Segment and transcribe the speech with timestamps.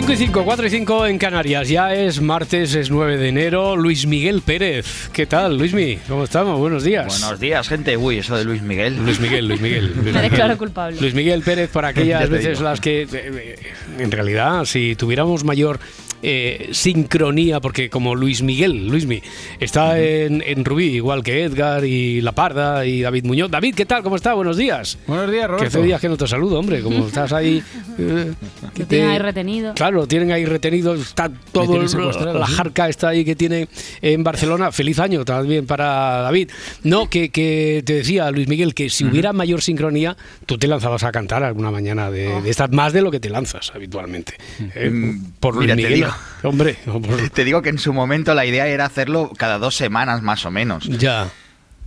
[0.00, 1.68] Cinco y 5, 4 y 5 en Canarias.
[1.68, 3.76] Ya es martes, es 9 de enero.
[3.76, 5.10] Luis Miguel Pérez.
[5.12, 5.98] ¿Qué tal, Luismi?
[6.08, 6.58] ¿Cómo estamos?
[6.58, 7.20] Buenos días.
[7.20, 7.98] Buenos días, gente.
[7.98, 8.96] Uy, eso de Luis Miguel.
[8.96, 9.88] Luis Miguel, Luis Miguel.
[9.88, 10.22] Luis Me Miguel.
[10.30, 10.98] declaro culpable.
[10.98, 12.70] Luis Miguel Pérez, para aquellas veces digo.
[12.70, 13.56] las que, eh,
[13.98, 15.78] en realidad, si tuviéramos mayor
[16.22, 19.22] eh, sincronía, porque como Luis Miguel, Luismi,
[19.58, 23.50] está en, en Rubí, igual que Edgar y La Parda y David Muñoz.
[23.50, 24.02] David, ¿qué tal?
[24.02, 24.34] ¿Cómo está?
[24.34, 24.98] Buenos días.
[25.06, 25.66] Buenos días, Que Roberto.
[25.78, 26.80] hace días que no te saludo, hombre.
[26.82, 27.62] Como estás ahí.
[27.98, 28.32] eh,
[28.74, 29.74] que Lo tienen ahí retenido.
[29.74, 31.90] Claro, tienen ahí retenido, está todo el-
[32.38, 32.52] la sí.
[32.54, 33.68] jarca está ahí que tiene
[34.02, 34.72] en Barcelona.
[34.72, 36.50] Feliz año también para David.
[36.82, 41.02] No, que, que te decía Luis Miguel que si hubiera mayor sincronía, tú te lanzabas
[41.04, 44.34] a cantar alguna mañana de, de estas, más de lo que te lanzas habitualmente.
[44.74, 44.90] ¿eh?
[44.90, 46.09] Mm, por Luis mira, Miguel.
[46.42, 50.22] Hombre, por- Te digo que en su momento la idea era hacerlo cada dos semanas
[50.22, 50.84] más o menos.
[50.86, 51.28] ya.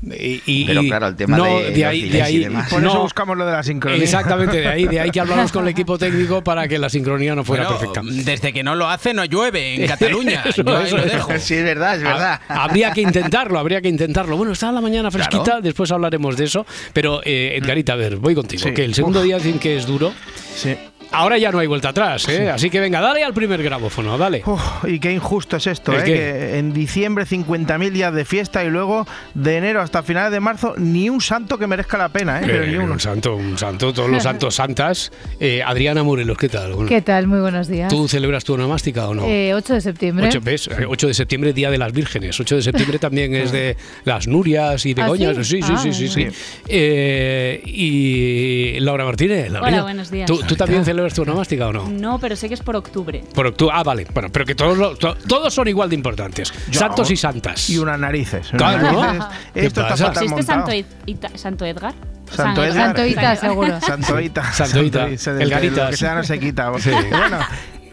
[0.05, 1.77] Y, y- Pero claro, el tema no, de los ahí, de
[2.09, 2.69] delays y ahí, demás.
[2.69, 4.03] Por no, eso buscamos lo de la sincronía.
[4.03, 7.33] Exactamente, de ahí, de ahí que hablamos con el equipo técnico para que la sincronía
[7.35, 8.01] no fuera Bueno, perfecta.
[8.29, 10.44] Desde que no lo hace, no llueve en Cataluña.
[10.45, 11.16] Eso, Yo ahí eso, lo eso.
[11.16, 11.39] dejo.
[11.39, 12.41] Sí, es verdad, es verdad.
[12.49, 14.35] Ha- Habría que intentarlo, habría que intentarlo.
[14.35, 15.61] Bueno, está la mañana fresquita, Claro.
[15.61, 16.66] después hablaremos de eso.
[16.91, 18.61] Pero, eh, Edgarita, a ver, voy contigo.
[18.61, 18.73] Sí.
[18.73, 20.11] Que el segundo día dicen que es duro.
[20.53, 20.75] Sí.
[21.14, 22.50] Ahora ya no hay vuelta atrás, ¿eh?
[22.50, 24.42] Así que venga, dale al primer grabófono, dale.
[24.45, 26.03] Uf, y qué injusto es esto, ¿El ¿eh?
[26.03, 30.73] Que en diciembre 50.000 días de fiesta y luego de enero hasta finales de marzo
[30.78, 32.44] ni un santo que merezca la pena, ¿eh?
[32.47, 32.94] Pero Eh, ni uno.
[32.94, 35.12] un santo, un santo, todos los santos santas.
[35.40, 36.74] Eh, Adriana Morelos, ¿qué tal?
[36.74, 37.28] Bueno, ¿Qué tal?
[37.28, 37.90] Muy buenos días.
[37.90, 39.25] ¿Tú celebras tu onomástica o no?
[39.28, 40.28] Eh, 8 de septiembre.
[40.30, 40.68] 8, ¿ves?
[40.68, 42.40] Eh, 8 de septiembre, Día de las Vírgenes.
[42.40, 45.38] 8 de septiembre también es de las Nurias y ¿Ah, Begoñas.
[45.45, 45.62] sí?
[45.62, 46.07] sí, sí, Ah, sí, sí.
[46.07, 46.22] sí.
[46.24, 46.35] bueno.
[46.69, 49.51] Eh, y Laura Martínez.
[49.51, 50.25] Laurina, buenos días.
[50.25, 51.90] ¿Tú, tú también celebras tu onomástica o no?
[51.90, 53.24] No, pero sé que es por octubre.
[53.34, 54.06] Por octu- ah, vale.
[54.14, 56.53] Bueno, pero que todos, lo- to- todos son igual de importantes.
[56.69, 57.69] Yo- Santos y santas.
[57.69, 58.52] Y unas narices.
[58.53, 59.03] unas Claro, ¿no?
[59.03, 59.28] narices.
[59.53, 59.94] ¿Qué Esto pasa?
[59.94, 60.59] está fatal ¿Existe montado.
[60.59, 61.94] Santo, Ed- Ita- Santo Edgar?
[62.31, 62.74] Santo San.
[62.74, 63.81] Santoita, seguro.
[63.81, 64.53] Santoita.
[64.53, 65.08] Santoita.
[65.08, 66.72] El lo Que sea no se quita.
[66.80, 66.92] Sí.
[67.09, 67.38] Bueno.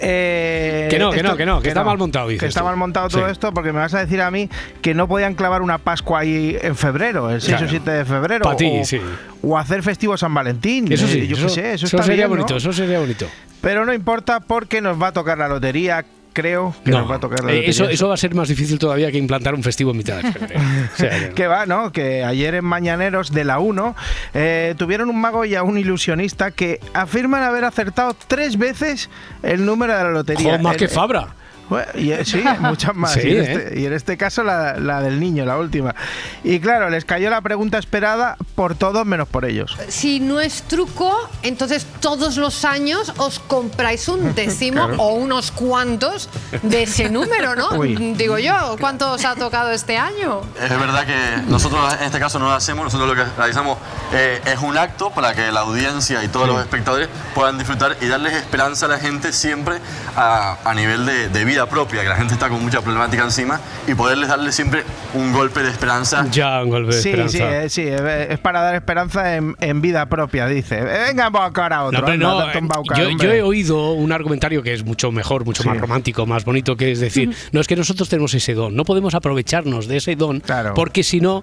[0.01, 2.67] Eh, Que no, que no, que no, que está mal montado, dices Que está tú.
[2.67, 3.33] mal montado todo Sí.
[3.33, 4.49] esto porque me vas a decir a mí
[4.83, 7.67] que no podían clavar una Pascua ahí en febrero, el 6 Claro.
[7.67, 8.45] o 7 de febrero.
[8.45, 9.01] Pa' ti, o, sí.
[9.43, 10.91] o hacer festivo San Valentín.
[10.93, 12.37] Eso eh, sí, yo eso, qué sé, eso, está sería bien, ¿no?
[12.37, 13.27] bonito, eso sería bonito.
[13.61, 16.05] Pero no importa porque nos va a tocar la lotería.
[16.33, 17.71] Creo que No, nos va a tocar la eh, lotería.
[17.71, 20.33] eso, eso va a ser más difícil todavía que implantar un festivo en mitad de
[20.33, 20.61] febrero.
[20.95, 21.93] O sea, que- Que va, ¿no?
[21.93, 23.97] Que ayer en Mañaneros de la 1
[24.35, 29.11] eh, tuvieron un mago y a un ilusionista que afirman haber acertado tres veces
[29.43, 30.59] el número de la lotería.
[30.59, 31.35] Más El- que Fabra.
[31.71, 33.13] Bueno, y, eh, sí, muchas más.
[33.13, 33.53] Sí, y, en ¿eh?
[33.53, 35.95] este, y en este caso la, la del niño, la última.
[36.43, 39.79] Y claro, les cayó la pregunta esperada por todos menos por ellos.
[39.89, 46.29] Si no es truco, entonces todos los años os compráis un décimo o unos cuantos
[46.63, 47.71] de ese número, ¿no?
[47.71, 48.15] Uy.
[48.17, 50.41] Digo yo, ¿cuánto os ha tocado este año?
[50.61, 53.79] Es verdad que nosotros en este caso no lo hacemos, nosotros lo que realizamos
[54.13, 58.07] eh, es un acto para que la audiencia y todos los espectadores puedan disfrutar y
[58.09, 59.79] darles esperanza a la gente siempre
[60.17, 63.61] a, a nivel de, de vida propia, que la gente está con mucha problemática encima
[63.87, 64.85] y poderles darle siempre
[65.15, 66.27] un golpe de esperanza.
[66.31, 67.37] Ya, un golpe de Sí, esperanza.
[67.39, 70.79] sí, eh, sí, eh, es para dar esperanza en, en vida propia, dice.
[70.79, 72.01] Eh, Venga, a buscar a otro.
[72.01, 75.63] No, anda, no, eh, baucar, yo, he oído un argumentario que es mucho mejor, mucho
[75.63, 75.69] Sí.
[75.69, 78.85] más romántico, más bonito, que es decir, no es que nosotros tenemos ese don, no
[78.85, 80.75] podemos aprovecharnos de ese don, Claro.
[80.75, 81.43] porque si no,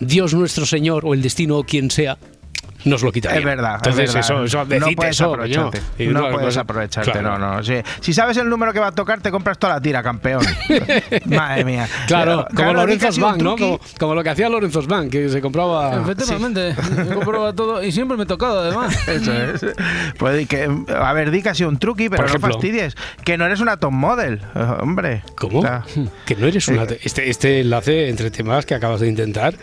[0.00, 2.18] Dios nuestro Señor o el destino o quien sea,
[2.84, 3.38] nos lo quitaría.
[3.38, 3.74] Es verdad.
[3.76, 4.44] Entonces, es verdad.
[4.44, 5.80] eso, eso, no puedes eso, aprovecharte.
[5.98, 7.38] no claro, puedes aprovecharte, claro.
[7.38, 7.62] no, no.
[7.62, 7.74] sí.
[8.00, 10.44] Si sabes el número que va a tocar, te compras toda la tira, campeón.
[11.26, 11.88] Madre mía.
[12.06, 13.56] Claro, Pero, como Lorenzo Sbank, ¿no?
[13.56, 16.00] Como, como lo que hacía Lorenzo Sbank, que se compraba...
[16.00, 18.96] Efectivamente, me compraba todo y siempre me he tocado además.
[19.08, 19.66] Eso es.
[20.18, 22.96] Pues que, a ver, di que ha sido un truqui, pero no fastidies.
[23.24, 25.22] Que no eres una top model, eh, hombre.
[25.36, 25.60] ¿Cómo?
[25.60, 25.84] O sea,
[26.26, 26.84] Que no eres una...
[27.02, 29.54] Este, este enlace entre temas que acabas de intentar...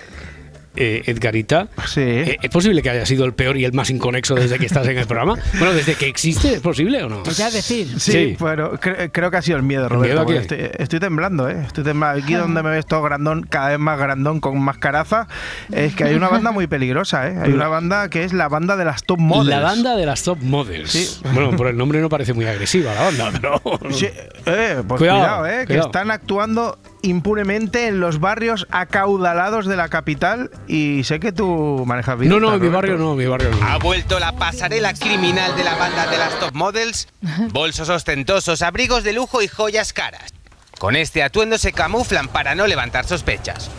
[0.76, 2.02] eh, Edgarita, Sí.
[2.02, 4.88] eh, ¿es posible que haya sido el peor y el más inconexo desde que estás
[4.88, 5.36] en el programa?
[5.60, 7.22] Bueno, desde que existe, ¿es posible o no?
[7.24, 7.88] O sea, decir.
[8.00, 8.38] Sí, Sí.
[8.40, 10.26] pero cre- creo que ha sido el miedo, Roberto.
[10.26, 11.62] miedo estoy, estoy temblando, ¿eh?
[11.66, 12.24] Estoy temblando.
[12.24, 15.28] Aquí donde me ves todo grandón, cada vez más grandón, con más caraza,
[15.72, 17.36] es que hay una banda muy peligrosa, ¿eh?
[17.44, 19.50] Hay una banda que es la banda de las top models.
[19.50, 20.90] La banda de las top models.
[20.92, 21.08] Sí.
[21.34, 23.62] Bueno, por el nombre no parece muy agresiva la banda, pero.
[23.92, 24.06] Sí,
[24.46, 29.89] eh, pues Cuidado, cuidado, eh, que están actuando impunemente en los barrios acaudalados de la
[29.89, 32.31] capital y sé que tú manejas bien.
[32.31, 33.80] No, no, mi barrio no, mi barrio Ha no.
[33.80, 37.07] vuelto la pasarela criminal de la banda de las top models.
[37.51, 40.33] Bolsos ostentosos, abrigos de lujo y joyas caras.
[40.80, 43.69] Con este atuendo se camuflan para no levantar sospechas.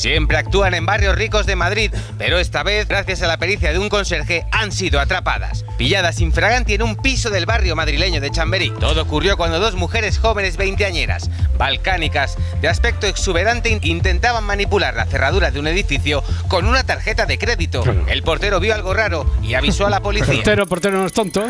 [0.00, 3.78] Siempre actúan en barrios ricos de Madrid, pero esta vez, gracias a la pericia de
[3.78, 5.66] un conserje, han sido atrapadas.
[5.76, 8.72] Pilladas infraganti en un piso del barrio madrileño de Chamberí.
[8.80, 15.04] Todo ocurrió cuando dos mujeres jóvenes veinteañeras, balcánicas, de aspecto exuberante, in- intentaban manipular la
[15.04, 17.84] cerradura de un edificio con una tarjeta de crédito.
[18.08, 20.32] El portero vio algo raro y avisó a la policía.
[20.32, 21.44] Portero, portero no es tonto.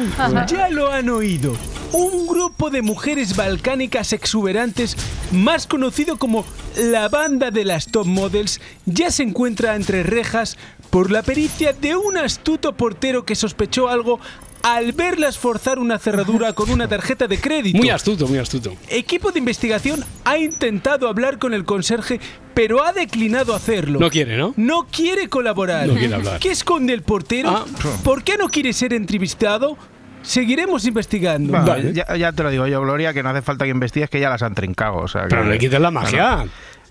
[0.49, 1.57] Ya lo han oído.
[1.93, 4.97] Un grupo de mujeres balcánicas exuberantes,
[5.31, 6.45] más conocido como
[6.77, 10.57] la banda de las top models, ya se encuentra entre rejas
[10.91, 14.21] por la pericia de un astuto portero que sospechó algo
[14.63, 17.79] al verlas forzar una cerradura con una tarjeta de crédito.
[17.79, 18.75] Muy astuto, muy astuto.
[18.89, 22.21] Equipo de investigación ha intentado hablar con el conserje,
[22.55, 24.01] pero ha declinado hacerlo.
[24.01, 24.53] No quiere, ¿no?
[24.57, 25.87] No quiere colaborar.
[25.87, 26.41] No quiere hablar.
[26.41, 27.51] ¿Qué esconde el portero?
[27.51, 27.65] Ah.
[28.05, 29.79] ¿Por qué no quiere ser entrevistado?
[30.23, 31.53] Seguiremos investigando.
[31.53, 31.93] Vale.
[31.93, 34.29] Ya, ya te lo digo yo, Gloria, que no hace falta que investigues, que ya
[34.31, 34.97] las han trincado.
[34.97, 36.45] O sea, Pero que- le quites la magia.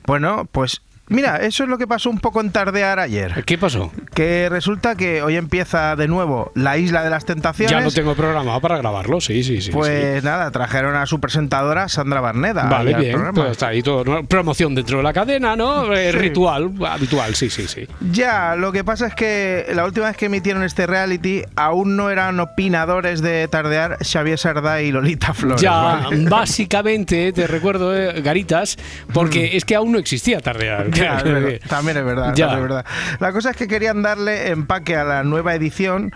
[0.05, 3.43] Bueno, pues mira, eso es lo que pasó un poco en tardear ayer.
[3.45, 3.91] ¿Qué pasó?
[4.13, 7.71] Que resulta que hoy empieza de nuevo la Isla de las Tentaciones.
[7.71, 9.71] Ya lo tengo programado para grabarlo, sí, sí, sí.
[9.71, 12.63] Pues nada, trajeron a su presentadora Sandra Barneda.
[12.63, 13.19] Vale, bien.
[13.33, 14.03] Pues está ahí todo.
[14.03, 14.25] ¿no?
[14.25, 15.93] Promoción dentro de la cadena, ¿no?
[15.99, 16.17] Eh, Sí.
[16.17, 17.87] Ritual, habitual, sí, sí, sí.
[18.11, 22.09] Ya, lo que pasa es que la última vez que emitieron este reality aún no
[22.09, 25.61] eran opinadores de tardear Xavier Sardá y Lolita Flores.
[25.61, 26.29] Ya, ¿vale?
[26.29, 28.77] básicamente, te recuerdo, eh, Garitas,
[29.13, 30.87] porque es que aún no existía tardear.
[30.99, 32.47] Ya, es verdad, también es verdad, Ya.
[32.47, 32.85] también es verdad.
[33.19, 36.11] La cosa es que querían darle empaque a la nueva edición,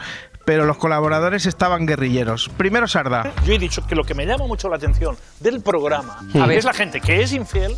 [0.45, 2.50] pero los colaboradores estaban guerrilleros.
[2.57, 3.31] Primero Sardá.
[3.45, 6.57] Yo he dicho que lo que me llama mucho la atención del programa A ver.
[6.57, 7.75] es la gente que es infiel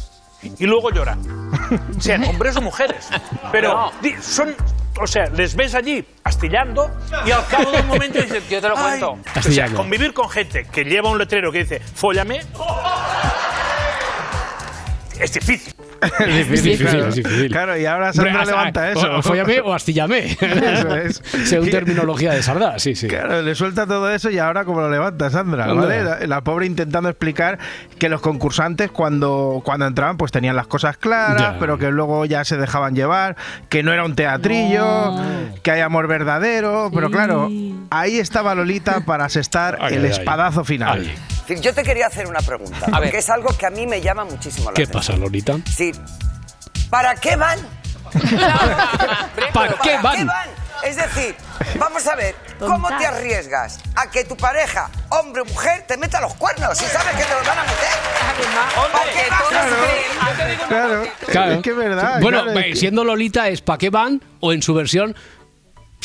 [0.60, 1.18] y luego llora.
[2.00, 3.08] Sean hombres o mujeres.
[3.52, 3.92] Pero
[4.22, 4.56] son.
[4.98, 6.90] O sea, les ves allí astillando
[7.26, 9.18] y al cabo de un momento dices, yo te lo cuento.
[9.36, 12.40] O sea, convivir con gente que lleva un letrero que dice, fóllame,
[15.20, 15.74] es difícil.
[16.28, 17.08] Es difícil, claro.
[17.08, 17.52] es difícil.
[17.52, 19.12] Claro, y ahora Sandra levanta eso.
[19.12, 20.26] O, o fóllame o astillame.
[20.42, 21.22] Eso es.
[21.46, 23.08] Según terminología de Sardá, sí, sí.
[23.08, 25.68] Claro, le suelta todo eso y ahora como lo levanta Sandra.
[25.74, 26.04] ¿vale?
[26.04, 27.58] La, la pobre intentando explicar
[28.00, 31.60] que los concursantes cuando, cuando entraban pues tenían las cosas claras, Ya.
[31.60, 33.36] pero que luego ya se dejaban llevar,
[33.70, 35.16] que no era un teatrillo,
[35.64, 37.50] que hay amor verdadero, pero claro,
[37.90, 40.12] ahí estaba Lolita para asestar Ay, el ay, ay.
[40.20, 41.00] espadazo final.
[41.48, 41.62] Ay.
[41.62, 44.72] Yo te quería hacer una pregunta, porque es algo que a mí me llama muchísimo
[44.72, 45.00] la ¿Qué atención.
[45.00, 45.56] pasa, Lolita?
[45.72, 45.92] Sí.
[46.90, 47.60] ¿Para qué van?
[49.54, 50.30] ¿Para qué van?
[50.84, 51.36] Es decir,
[51.80, 56.22] vamos a ver, ¿cómo te arriesgas a que tu pareja, hombre o mujer, te meta
[56.22, 57.90] los cuernos si sabes que te los van a meter?
[58.92, 60.68] ¿Para qué vas?
[60.68, 61.52] Claro, Claro.
[61.54, 62.20] es que es verdad.
[62.22, 64.22] Bueno, claro, es eh, que- siendo Lolita es ¿pa' qué van?
[64.42, 65.16] O en su versión,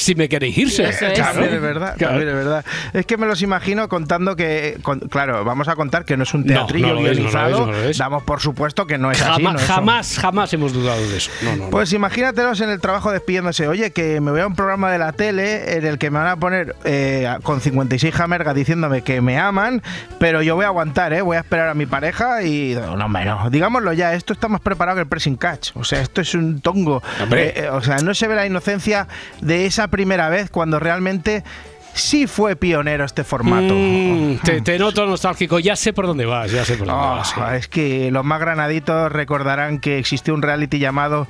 [0.00, 0.88] si me queréis irse.
[0.88, 1.14] Eso es.
[1.18, 2.14] También es verdad, Claro.
[2.14, 2.64] también es verdad.
[2.92, 6.34] Es que me los imagino contando que, con- claro, vamos a contar que no es
[6.34, 7.66] un teatrillo no no guionizado.
[7.66, 7.72] no.
[7.96, 9.42] Damos por supuesto que no es así.
[9.42, 11.30] Jamás, un- jamás, jamás hemos dudado de eso.
[11.42, 11.70] No, no, no.
[11.70, 13.68] Pues imagínatelos en el trabajo despidiéndose.
[13.68, 16.28] Oye, que me voy a un programa de la tele en el que me van
[16.28, 19.82] a poner eh, con 56 jamergas diciéndome que me aman,
[20.18, 21.22] pero yo voy a aguantar, ¿eh?
[21.22, 22.74] Voy a esperar a mi pareja y.
[22.74, 23.50] No, no.
[23.50, 25.70] Digámoslo ya, esto está más preparado que el pressing catch.
[25.74, 27.02] O sea, esto es un tongo.
[27.32, 29.08] Eh, eh, o sea, no se ve la inocencia
[29.40, 31.44] de esa primera vez cuando realmente
[31.92, 33.74] sí fue pionero este formato.
[33.76, 37.16] Mm, te, te noto nostálgico, ya sé por dónde vas, ya sé por dónde Oh,
[37.16, 37.28] vas.
[37.30, 37.40] sí.
[37.56, 41.26] Es que los más granaditos recordarán que existió un reality llamado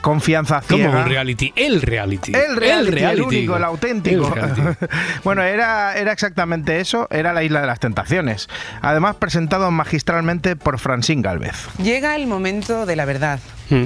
[0.00, 1.00] Confianza Como Ciega.
[1.02, 2.32] un reality, el reality.
[2.34, 3.22] El reality, el, reality.
[3.22, 4.26] único, el auténtico.
[4.28, 4.62] El reality.
[5.24, 8.48] bueno, era, era exactamente eso, era la Isla de las Tentaciones.
[8.80, 11.68] Además, presentado magistralmente por Francine Galvez.
[11.82, 13.40] Llega el momento de la verdad.
[13.68, 13.84] Mm.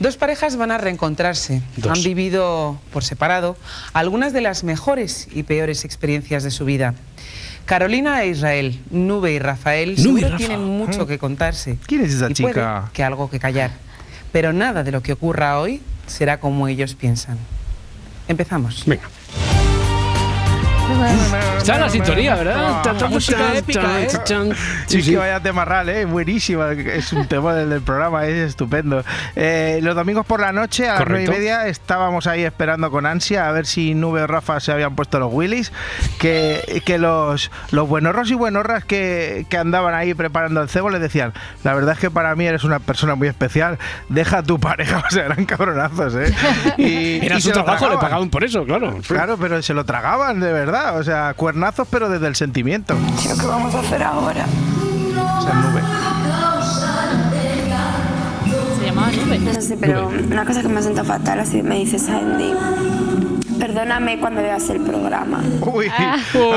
[0.00, 1.62] Dos parejas van a reencontrarse.
[1.76, 1.96] Dos.
[1.98, 3.56] Han vivido por separado
[3.92, 6.94] algunas de las mejores y peores experiencias de su vida.
[7.66, 10.36] Carolina e Israel, Nube y Rafael, Nube Rafa.
[10.38, 11.06] tienen mucho Mm.
[11.06, 11.78] que contarse.
[11.86, 12.90] ¿Quién es esa y puede chica?
[12.92, 13.70] que algo que callar.
[14.32, 17.36] Pero nada de lo que ocurra hoy será como ellos piensan.
[18.26, 18.84] Empezamos.
[18.86, 19.02] Venga.
[21.58, 22.82] Está la sintonía, ¿verdad?
[22.84, 24.08] Ah, música épica, ¿eh?
[24.86, 26.04] Sí, Sí, que vaya tema real, ¿eh?
[26.04, 26.72] Buenísima.
[26.72, 29.04] Es un tema del, del programa, es estupendo.
[29.36, 33.06] Eh, los domingos por la noche, a las nueve y media, estábamos ahí esperando con
[33.06, 35.72] ansia a ver si Nube o Rafa se habían puesto los Willys.
[36.18, 41.00] Que, que los, los buenorros y buenorras que, que andaban ahí preparando el cebo les
[41.00, 43.78] decían: La verdad es que para mí eres una persona muy especial,
[44.08, 46.34] deja a tu pareja, o sea, eran cabronazos, ¿eh?
[46.78, 48.98] Y, Era y su trabajo, le pagaban por eso, claro.
[49.06, 52.94] Claro, pero se lo tragaban de verdad, o sea, cuernazos, pero desde el sentimiento.
[53.22, 54.44] Tío, ¿qué vamos a hacer ahora?
[55.40, 55.80] Esa nube.
[58.78, 59.38] Se llamaba Nube.
[59.38, 62.52] No sé, pero una cosa que me siento fatal así me dice Sandy.
[63.60, 65.42] Perdóname cuando veas el programa.
[65.60, 66.16] Uy, Ah.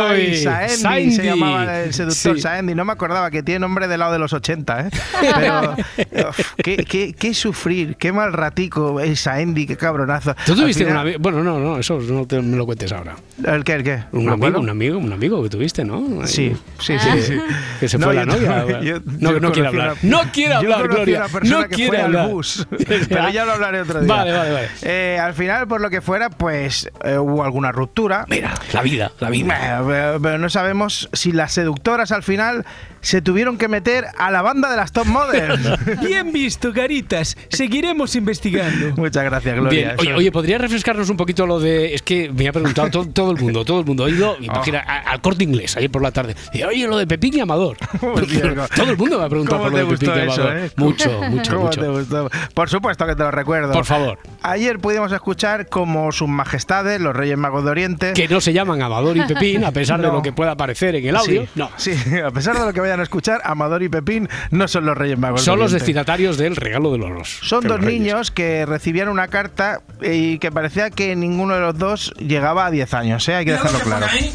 [0.09, 1.15] ay, Uy, Saendi, Saendi.
[1.15, 2.41] se llamaba el seductor Sí.
[2.41, 2.73] Saendi.
[2.75, 4.89] No me acordaba que tiene nombre del lado de los 80, ¿eh?
[5.35, 5.75] Pero,
[6.29, 10.33] uf, qué, qué- qué sufrir, qué mal ratico es Saendi, qué cabronazo.
[10.45, 11.19] ¿Tú tuviste un final- amigo?
[11.19, 13.15] Bueno, no, no, eso no te, me lo cuentes ahora.
[13.45, 14.03] ¿El qué, el qué?
[14.13, 14.59] Un ¿Me amigo, acuerdo?
[14.61, 16.25] un amigo, un amigo que tuviste, ¿no?
[16.25, 17.15] Sí, sí, sí, Ah.
[17.21, 17.37] sí.
[17.81, 18.79] Que se No, fue la novia.
[18.81, 19.95] yo- no, yo no quiere hablar.
[20.01, 21.25] una- no quiere hablar, Gloria.
[21.41, 22.29] una No que quiere fue al hablar.
[22.29, 22.65] bus,
[23.09, 24.07] pero ya lo hablaré otro día.
[24.13, 24.67] Vale, vale, vale.
[24.83, 28.25] Eh, al final, por lo que fuera, pues eh, hubo alguna ruptura.
[28.29, 29.81] Mira, la vida, la vida.
[29.87, 32.65] Pero, pero no sabemos si las seductoras al final
[33.01, 35.67] se tuvieron que meter a la banda de las top models.
[36.01, 37.35] Bien visto, Caritas.
[37.49, 38.95] Seguiremos investigando.
[38.95, 39.95] Muchas gracias, Gloria.
[39.95, 41.93] Bien, oye, oye, ¿podrías refrescarnos un poquito lo de.?
[41.93, 44.05] Es que me ha preguntado todo, todo el mundo, todo el mundo.
[44.05, 46.35] Ha ido imagina, a- al corte inglés ayer por la tarde.
[46.53, 47.77] Y, oye, lo de Pepín y Amador.
[48.75, 50.57] Todo el mundo me ha preguntado ¿Cómo por lo de Pepín y eso, Amador.
[50.57, 50.71] eh?
[50.77, 51.81] Mucho, mucho, ¿Cómo mucho.
[51.81, 52.29] te gustó?
[52.53, 53.73] Por supuesto que te lo recuerdo.
[53.73, 54.19] Por favor.
[54.41, 58.13] Ayer pudimos escuchar como sus majestades, los Reyes Magos de Oriente.
[58.13, 61.05] Que no se llaman Amador y Pepín, a pesar de lo que pueda aparecer en
[61.07, 61.43] el audio.
[61.43, 61.69] Sí, No.
[61.77, 61.91] sí,
[62.23, 65.17] a pesar de lo que vayan a escuchar, Amador y Pepín no son los Reyes
[65.17, 65.41] Magos.
[65.41, 69.81] de Son los destinatarios del regalo de los Son dos niños que recibían una carta
[70.01, 73.35] y que parecía que ninguno de los dos llegaba a 10 años, ¿eh?
[73.35, 74.05] hay que Mira dejarlo que claro.
[74.11, 74.33] ahí.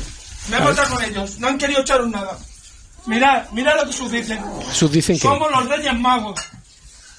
[0.50, 1.38] Me he encontrado con ellos.
[1.40, 2.38] No han querido echaros nada.
[3.06, 4.38] Mirad, mirad lo que sus dicen.
[4.72, 5.22] Sus dicen que.
[5.22, 6.40] Somos los Reyes Magos.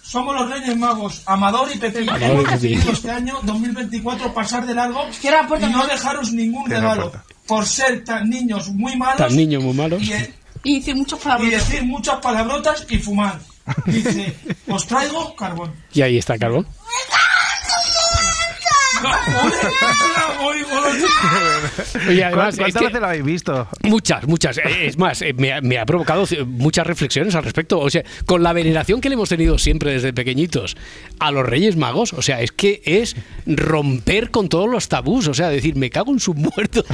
[0.10, 2.10] Somos los Reyes Magos, Amador y Pepín.
[2.10, 2.82] Amador y Pepín.
[2.92, 7.12] este año 2024 pasar de largo Cierra la puerta, y no dejaros ningún regalo
[7.46, 10.02] por ser tan niños muy malos Tan niños muy malos.
[10.02, 10.14] y,
[10.64, 11.52] Y decir muchas y palabras.
[11.52, 13.40] decir muchas palabrotas y fumar.
[13.86, 14.36] Dice,
[14.68, 15.74] os traigo carbón.
[15.94, 16.66] Y ahí está Carbón.
[22.10, 23.68] Oye, además, ¿Cuántas es que- veces lo habéis visto?
[23.84, 24.58] Muchas, muchas.
[24.58, 27.80] Eh, Es más, eh, me, ha- me ha provocado c- muchas reflexiones al respecto.
[27.80, 30.78] O sea, con la veneración que le hemos tenido siempre desde pequeñitos
[31.20, 33.16] a los Reyes Magos, o sea, es que es
[33.46, 35.28] romper con todos los tabús.
[35.28, 36.86] O sea, decir, me cago en sus muertos.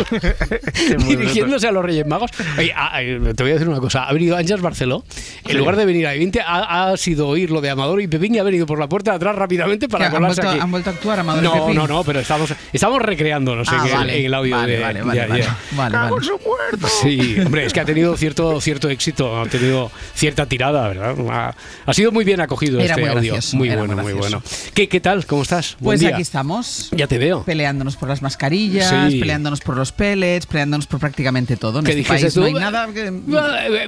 [1.08, 2.32] dirigiéndose a los Reyes Magos.
[2.58, 4.06] Oye, a- a- te voy a decir una cosa.
[4.06, 5.04] Ha venido Ángels Barceló.
[5.48, 8.36] En lugar de venir a 20, ha, ha sido oír lo de Amador y Pepín
[8.36, 10.60] y ha venido por la puerta de atrás rápidamente para ¿Han colarse vuelto, aquí.
[10.64, 11.76] han vuelto a actuar Amador y No, Pepín?
[11.76, 14.80] no, no, pero estamos, estamos recreándonos Ah, en, el- vale, en el audio vale, de,
[14.82, 15.48] vale, de vale, ayer.
[15.72, 16.90] vale, vale, vale.
[17.02, 21.16] Sí, hombre, es que ha tenido cierto, cierto éxito, ha tenido cierta tirada, ¿verdad?
[21.32, 23.34] Ha, ha sido muy bien acogido Era este muy audio.
[23.34, 24.42] gracioso, muy bueno, muy muy bueno.
[24.74, 25.25] ¿Qué, ¿Qué tal?
[25.25, 25.75] ¿Cómo estás?
[25.80, 26.10] Buen Pues día.
[26.10, 26.90] aquí estamos.
[26.92, 27.44] Ya te veo.
[27.44, 29.20] Peleándonos por las mascarillas, Sí.
[29.20, 31.80] peleándonos por los pellets, peleándonos por prácticamente todo.
[31.80, 32.40] En ¿Qué este dijiste país tú?
[32.42, 33.12] no hay nada que...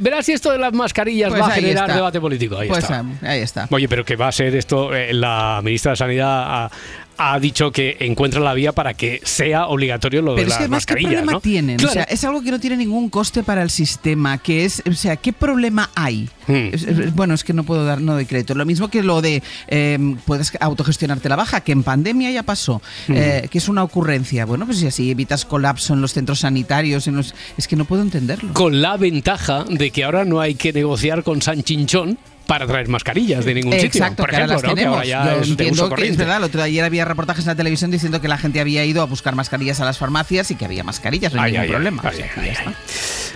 [0.01, 1.95] Verás si esto de las mascarillas Pues va a generar está.
[1.95, 2.57] debate político.
[2.57, 2.99] Ahí Pues está.
[2.99, 3.67] ah, ahí está.
[3.71, 6.71] Oye, pero que va a ser esto, eh, la ministra de Sanidad ha,
[7.17, 10.49] ha dicho que encuentra la vía para que sea obligatorio lo Pero de es que
[10.53, 11.39] las además, ¿qué problema ¿no?
[11.41, 11.83] tienen?
[11.83, 14.93] O sea, es algo que no tiene ningún coste para el sistema, que es, o
[14.93, 16.29] sea, ¿qué problema hay?
[16.47, 16.69] Hmm.
[16.73, 18.53] Es- es- bueno, es que no puedo dar, no doy crédito.
[18.55, 22.81] Lo mismo que lo de eh, puedes autogestionarte la baja, que en pandemia ya pasó,
[23.07, 23.13] Hmm.
[23.15, 24.45] eh, que es una ocurrencia.
[24.45, 27.85] Bueno, pues si así evitas colapso en los centros sanitarios, en los, es que no
[27.85, 28.53] puedo entenderlo.
[28.53, 32.87] Con la ventaja de que ahora no hay que negociar con San Chinchón para traer
[32.87, 33.87] mascarillas de ningún sitio.
[33.87, 34.81] Exacto, Por que ahora ejemplo, las ¿no?
[34.81, 36.37] que ahora ya es uso entiendo que es verdad.
[36.37, 39.05] El otro ayer había reportajes en la televisión diciendo que la gente había ido a
[39.05, 42.01] buscar mascarillas a las farmacias y que había mascarillas, no hay Ay, ningún ay, problema.
[42.05, 42.73] ay, O sea.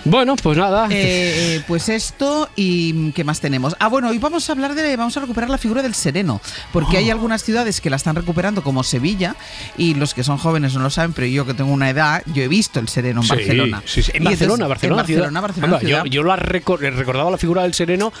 [0.04, 0.88] Bueno, pues nada.
[0.90, 3.76] Eh, eh, pues esto y mm, qué más tenemos.
[3.78, 6.40] Ah, bueno, hoy vamos a hablar de, vamos a recuperar la figura del sereno,
[6.72, 6.98] porque Oh.
[7.00, 9.36] hay algunas ciudades que la están recuperando, como Sevilla,
[9.76, 12.42] y los que son jóvenes no lo saben, pero yo que tengo una edad, yo
[12.42, 13.82] he visto el sereno en Sí, Barcelona.
[13.84, 14.10] sí, sí.
[14.14, 15.40] En entonces- Barcelona, Barcelona, en Barcelona.
[15.40, 15.88] Barcelona, Anda.
[15.88, 18.12] Yo, yo recordaba la figura del sereno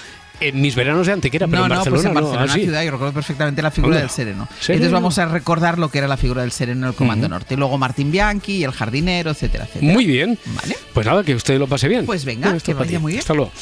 [0.48, 2.20] en mis veranos de Antequera, pero no, en no, Barcelona pues en no.
[2.20, 2.62] Barcelona Ah, sí.
[2.64, 4.00] ciudad, yo recuerdo perfectamente la figura Anda.
[4.00, 4.48] del sereno.
[4.60, 4.74] Sereno.
[4.76, 7.54] Entonces vamos a recordar lo que era la figura del sereno en el Comando Norte.
[7.54, 9.92] Y luego Martín Bianchi, el jardinero, etcétera, etcétera.
[9.92, 10.38] Muy bien.
[10.46, 10.76] Vale.
[10.92, 12.04] Pues nada, que usted lo pase bien.
[12.06, 13.20] Pues venga, Bueno, que vaya muy bien.
[13.20, 13.52] Hasta luego.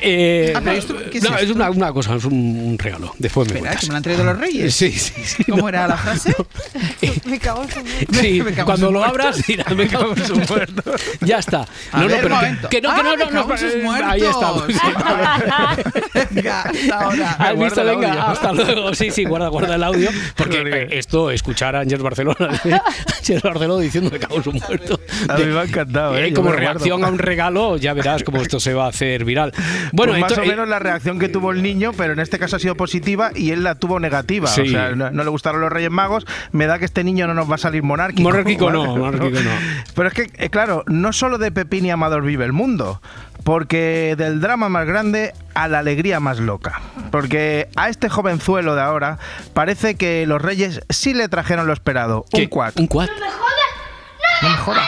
[0.00, 1.54] Eh, Ah, pero esto, ¿qué es no, es esto?
[1.54, 3.14] una, una cosa, es un, un regalo.
[3.18, 3.80] Después me Espera, cuentas.
[3.80, 4.74] que me lo han traído los reyes.
[4.74, 5.44] Sí, sí, sí.
[5.44, 6.34] ¿Cómo era la frase?
[7.26, 7.80] Me cago en su
[8.20, 9.18] Sí, Me cago cuando lo muertos.
[9.26, 11.00] abras, dirás, me cago en sus muertos.
[11.20, 11.66] Ya está.
[11.92, 13.54] A no, ver, no, pero que, que no, que Ah, no, me no, cago no,
[13.56, 14.10] eh, muertos.
[14.12, 14.64] Ahí estamos.
[16.30, 17.30] Venga, hasta ahora.
[17.38, 17.84] ¿Has visto?
[17.84, 18.22] Venga, audio.
[18.26, 18.94] hasta luego.
[18.94, 20.10] Sí, sí, guarda, guarda el audio.
[20.36, 22.36] Porque eh, esto, escuchar a Ángel Barcelona,
[23.18, 25.00] Ángel Barcelona diciendo que cago en su muerto.
[25.28, 26.28] A mí me ha encantado, ¿eh?
[26.28, 27.06] Eh, como reacción guardo.
[27.06, 29.52] a un regalo, ya verás cómo esto se va a hacer viral.
[29.92, 32.38] Bueno, Pues más o eh, menos la reacción que tuvo el niño, pero en este
[32.38, 34.48] caso ha sido positiva y él la tuvo negativa.
[34.48, 34.62] Sí.
[34.62, 36.26] O sea, no, no le gustaron los Reyes Magos.
[36.52, 38.28] Me da que este niño no nos va a salir monárquico.
[38.28, 39.50] Monárquico no, monárquico no.
[39.94, 43.00] Pero es que, eh, claro, no solo de Pepín y Amador vive el mundo,
[43.46, 46.80] porque del drama más grande a la alegría más loca.
[47.12, 49.20] Porque a este jovenzuelo de ahora
[49.54, 52.24] parece que los Reyes sí le trajeron lo esperado.
[52.32, 52.72] Un quad.
[52.76, 53.06] Un quad.
[53.08, 54.84] No me jodas.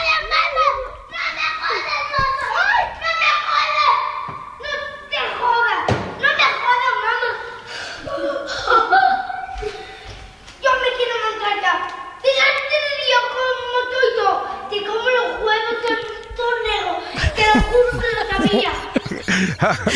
[10.61, 11.87] Yo me quiero montar ya.
[12.21, 14.29] Delante de Dios como estoy yo.
[14.69, 15.75] Te como los huevos
[16.35, 16.97] todos negros.
[17.35, 18.71] Te lo juro que lo sabía.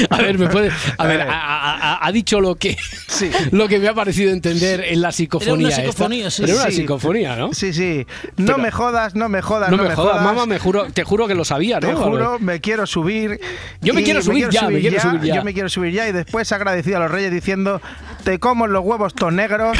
[0.09, 0.71] A ver, me puede.
[0.97, 2.77] A ver, ha, dicho lo que,
[3.51, 5.69] lo que me ha parecido entender en la psicofonía.
[5.69, 5.81] esta.
[5.81, 6.71] psicofonía, sí, Era una sí.
[6.73, 7.53] psicofonía, ¿no?
[7.53, 8.05] Sí, sí.
[8.37, 11.35] No me jodas, no me jodas, No, me jodas, mamá, me juro, te juro que
[11.35, 11.87] lo sabía, ¿no?
[11.87, 13.39] Te juro, me quiero subir.
[13.81, 15.35] Yo me quiero subir ya, me quiero subir ya.
[15.35, 17.81] Yo me quiero subir ya y después ha agradecido a los reyes diciendo
[18.23, 19.77] te como los huevos ton negros,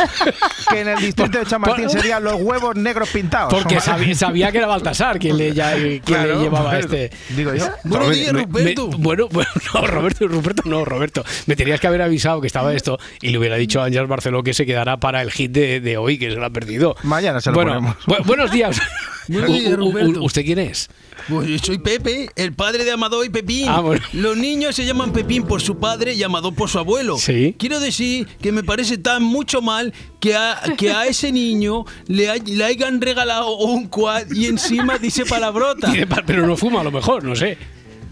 [0.70, 3.54] que en el distrito de Chamartín serían los huevos negros pintados.
[3.54, 7.10] Porque sabía, sabía que era Baltasar quien le, ya- quien Claro, le llevaba este.
[7.30, 7.68] digo yo.
[7.84, 8.88] Buenos días, me- Ruperto.
[8.98, 11.24] bueno, bueno, no, Roberto, Ruperto, no, Roberto.
[11.46, 14.44] Me tenías que haber avisado que estaba esto y le hubiera dicho a Ángel Barceló
[14.44, 16.96] que se quedará para el hit de, de hoy, que se lo ha perdido.
[17.04, 17.96] Mañana se lo bueno, ponemos.
[18.06, 18.80] bu- buenos días.
[19.30, 20.89] ¿Usted quién es?
[21.30, 23.68] Pues yo soy Pepe, el padre de Amador y Pepín.
[23.70, 24.03] Ah, bueno.
[24.13, 27.18] Los niños se llaman Pepín por su padre y Amador por su abuelo.
[27.18, 27.56] Sí.
[27.58, 32.30] Quiero decir que me parece tan mucho mal que a, que a ese niño le,
[32.30, 35.88] hay- le hayan regalado un quad y encima dice palabrota.
[35.92, 37.58] Dice, "Pa- Pero no fuma a lo mejor, no sé.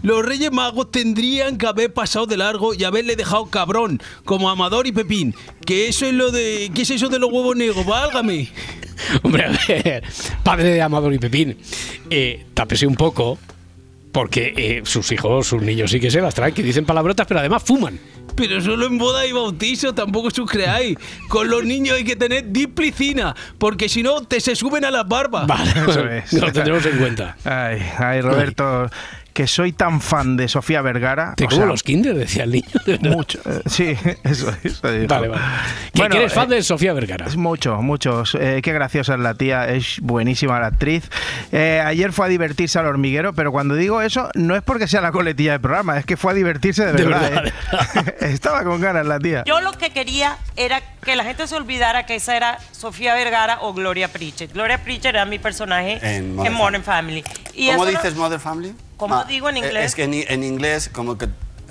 [0.02, 4.86] Los Reyes Magos tendrían que haber pasado de largo y haberle dejado cabrón, como Amador
[4.86, 5.34] y Pepín.
[5.64, 6.70] Que eso es lo de.
[6.74, 7.86] ¿Qué es eso de los huevos negros?
[7.86, 8.48] Válgame.
[9.22, 10.04] Hombre, a ver,
[10.42, 11.56] padre de Amador y Pepín,
[12.10, 13.38] eh, tápese un poco,
[14.12, 17.40] porque eh, sus hijos, sus niños sí que se las traen, que dicen palabrotas, pero
[17.40, 17.98] además fuman.
[18.34, 20.96] Pero solo en boda y bautizo, tampoco os creáis.
[21.28, 25.06] Con los niños hay que tener disciplina, porque si no, te se suben a las
[25.06, 25.46] barbas.
[25.46, 26.32] Vale, Eso es.
[26.40, 27.36] lo tendremos en cuenta.
[27.44, 28.88] Ay, ay, Roberto,
[29.32, 31.34] que soy tan fan de Sofía Vergara.
[31.36, 32.66] Te como sea, los kinder, decía el niño.
[33.00, 33.40] Mucho.
[33.46, 35.06] eh, sí, eso, eso dijo.
[35.08, 35.42] Vale, vale.
[35.92, 37.26] Que, Bueno, que eres fan eh, de Sofía Vergara.
[37.26, 38.34] Es mucho, muchos.
[38.38, 41.08] Eh, qué graciosa es la tía, es buenísima la actriz.
[41.50, 45.00] Eh, ayer fue a divertirse al hormiguero, pero cuando digo eso, no es porque sea
[45.00, 47.30] la coletilla del programa, es que fue a divertirse de De verdad.
[47.30, 48.14] verdad.
[48.20, 49.44] Estaba con ganas la tía.
[49.46, 53.58] Yo lo que quería era que la gente se olvidara que esa era Sofía Vergara
[53.62, 54.52] o Gloria Pritchett.
[54.52, 57.24] Gloria Pritchett era mi personaje En en Modern Modern, Family.
[57.54, 58.74] Y ¿Cómo no- dices Mother Family?
[59.02, 59.84] ¿Cómo Ah, digo en eh, inglés?
[59.86, 61.26] Es que en, en inglés como que...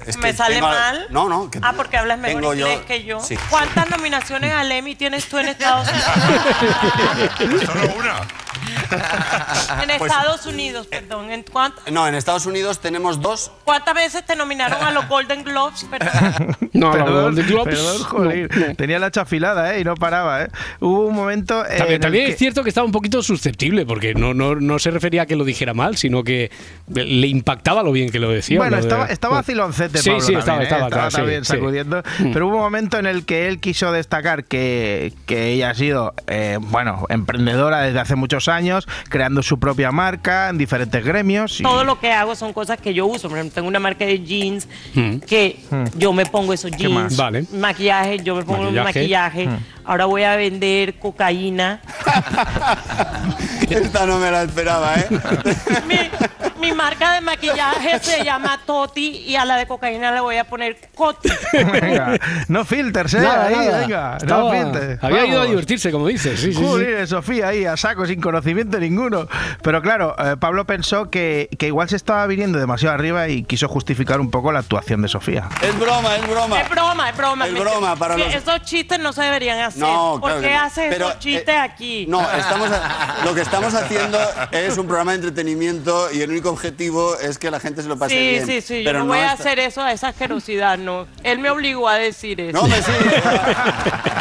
[0.05, 1.07] es ¿Me que sale tengo- mal?
[1.11, 1.49] No, no.
[1.49, 3.21] que Ah, porque hablas mejor yo- inglés que yo.
[3.21, 3.37] Sí.
[3.49, 5.87] ¿Cuántas nominaciones al Emmy tienes tú en Estados
[7.39, 7.63] Unidos?
[7.65, 8.15] Solo una.
[8.91, 11.31] en Pues- Estados Unidos, perdón.
[11.31, 13.51] ¿En cuánt- No, en Estados Unidos tenemos dos.
[13.63, 15.85] ¿Cuántas veces te nominaron a los Golden Globes?
[15.89, 16.55] Perdón.
[16.73, 18.47] No, la perdón, Golden Globes, perdón, jolín.
[18.77, 19.81] Tenía la chafilada, ¿eh?
[19.81, 20.47] Y no paraba, ¿eh?
[20.79, 21.63] Hubo un momento.
[21.65, 24.55] en También, el también que- es cierto que estaba un poquito susceptible, porque no, no,
[24.55, 26.49] no se refería a que lo dijera mal, sino que
[26.87, 28.57] le impactaba lo bien que lo decía.
[28.57, 29.41] Bueno, lo de- estaba, estaba bueno.
[29.43, 30.87] vaciloncete, Sí, Pablo, sí, también, estaba, ¿eh?
[30.87, 31.53] estaba, sí, también sí.
[31.53, 32.03] sacudiendo.
[32.19, 32.31] Mm.
[32.33, 36.13] Pero hubo un momento en el que él quiso destacar que, que ella ha sido,
[36.27, 41.59] eh, bueno, emprendedora desde hace muchos años, creando su propia marca en diferentes gremios.
[41.59, 43.29] y- Todo lo que hago son cosas que yo uso.
[43.29, 45.17] Por ejemplo, tengo una marca de jeans Mm.
[45.19, 45.83] que Mm.
[45.97, 46.93] yo me pongo esos ¿Qué jeans.
[46.93, 47.17] más?
[47.17, 47.45] Vale.
[47.53, 48.83] Maquillaje, yo me pongo Maquillaje.
[48.99, 49.47] maquillaje.
[49.47, 49.57] Mm.
[49.85, 51.81] Ahora voy a vender cocaína.
[53.69, 55.07] Esta no me la esperaba, ¿eh?
[56.61, 60.43] Mi marca de maquillaje se llama Toti y a la de cocaína le voy a
[60.43, 61.29] poner Coti.
[61.53, 63.21] Venga, no filters, ¿eh?
[63.21, 63.79] Nada, ahí, nada.
[63.79, 65.03] venga, Estaba- no filters.
[65.03, 65.49] había ido a Vamos.
[65.49, 66.39] divertirse, como dices.
[66.39, 66.63] Sí, sí, sí.
[66.63, 69.27] Joder, Sofía ahí a saco, sin conocimiento ninguno.
[69.63, 73.67] Pero claro, eh, Pablo pensó que, que igual se estaba viniendo demasiado arriba y quiso
[73.67, 75.49] justificar un poco la actuación de Sofía.
[75.61, 76.61] Es broma, es broma.
[76.61, 77.47] Es broma, es broma.
[77.47, 79.81] Es broma para Sí, los- Esos chistes no se deberían hacer.
[79.81, 80.61] No, ¿Por claro qué que no.
[80.61, 82.05] haces Pero, esos chistes aquí?
[82.07, 84.19] No, estamos a- lo que estamos haciendo
[84.51, 87.97] es un programa de entretenimiento y el único objetivo es que la gente se lo
[87.97, 88.45] pase Sí, bien.
[88.45, 88.77] sí, sí.
[88.83, 91.07] Yo Pero no voy a hacer eso a esa asquerosidad, no.
[91.23, 92.53] Él me obligó a decir eso.
[92.57, 92.91] No, hombre, sí.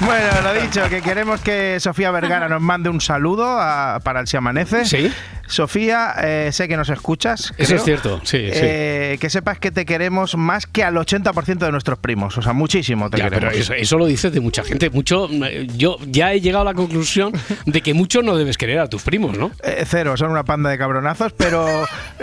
[0.00, 4.26] Bueno, lo dicho, que queremos que Sofía Vergara nos mande un saludo a- para el
[4.26, 4.84] Si Amanece.
[4.84, 5.12] Sí.
[5.48, 7.52] Sofía, eh, sé que nos escuchas.
[7.58, 8.60] Eso es cierto, sí, sí.
[8.62, 12.36] Eh, que sepas que te queremos más que al 80% de nuestros primos.
[12.38, 13.48] O sea, muchísimo te Ya, queremos.
[13.52, 14.90] pero eso, eso lo dices de mucha gente.
[14.90, 17.32] Mucho, eh, yo ya he llegado a la conclusión
[17.66, 19.50] de que mucho no debes querer a tus primos, ¿no?
[19.62, 21.66] Eh, cero, son una panda de cabronazos, pero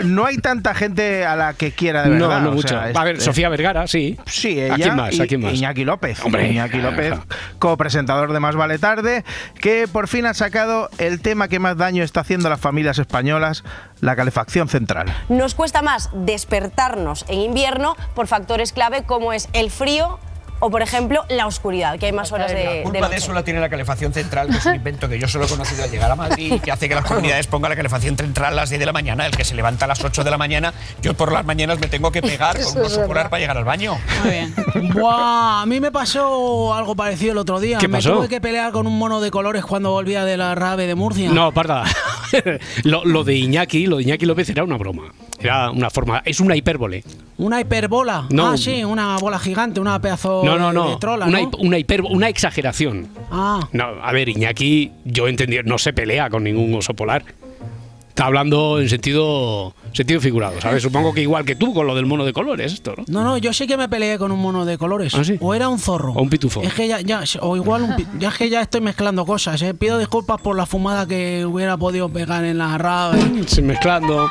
[0.04, 2.28] no hay tanta gente a la que quiera de verdad.
[2.28, 2.68] no, no o mucho.
[2.68, 4.16] sea, es- a ver, Sofía Vergara, sí.
[4.26, 5.20] Sí, ella ¿A quién más?
[5.20, 5.54] ¿A quién más?
[5.54, 6.20] Iñaki López.
[6.24, 6.48] Hombre.
[6.50, 7.14] Iñaki López,
[7.58, 9.24] copresentador de Más Vale Tarde,
[9.60, 12.98] que por fin ha sacado el tema que más daño está haciendo a las familias
[12.98, 13.15] españolas,
[14.00, 15.14] la calefacción central.
[15.28, 20.18] Nos cuesta más despertarnos en invierno por factores clave como es el frío
[20.60, 23.16] o, por ejemplo, la oscuridad, que hay más horas de, La culpa de noche.
[23.16, 25.84] eso la tiene la calefacción central, que es un invento que yo solo he conocido
[25.84, 28.70] al llegar a Madrid, que hace que las comunidades pongan la calefacción central a las
[28.70, 29.26] 10 de la mañana.
[29.26, 31.88] El que se levanta a las 8 de la mañana, yo por las mañanas me
[31.88, 33.98] tengo que pegar con un oso polar para llegar al baño.
[34.22, 34.54] Muy bien.
[34.94, 37.78] Buah, a mí me pasó algo parecido el otro día.
[37.78, 38.14] ¿Qué me pasó?
[38.16, 41.30] tuve que pelear con un mono de colores cuando volvía de la rave de Murcia.
[41.30, 41.84] No, parda.
[42.84, 45.12] lo, lo de Iñaki, lo de Iñaki López era una broma.
[45.38, 47.04] Era una forma, es una hipérbole.
[47.38, 48.26] Una hiperbola.
[48.30, 48.48] No.
[48.48, 50.90] Ah, sí, una bola gigante, una pedazo No, no, no.
[50.90, 51.50] de trola, una, ¿no?
[51.58, 53.08] una, hiper- una exageración.
[53.30, 57.24] Ah, No, a ver, Iñaki, yo entendí, no se pelea con ningún oso polar.
[58.08, 60.82] Está hablando en sentido, sentido figurado, ¿sabes?
[60.82, 63.04] Supongo que igual que tú con lo del mono de colores, esto, ¿no?
[63.08, 65.14] no, no, yo sí que me peleé con un mono de colores.
[65.14, 65.36] ¿Ah, sí?
[65.38, 66.12] O era un zorro.
[66.14, 66.62] O un pitufo.
[66.62, 69.74] Es que ya, ya, o igual un ya es que ya estoy mezclando cosas, ¿eh?
[69.74, 73.18] Pido disculpas por la fumada que hubiera podido pegar en la rave.
[73.62, 74.30] Mezclando.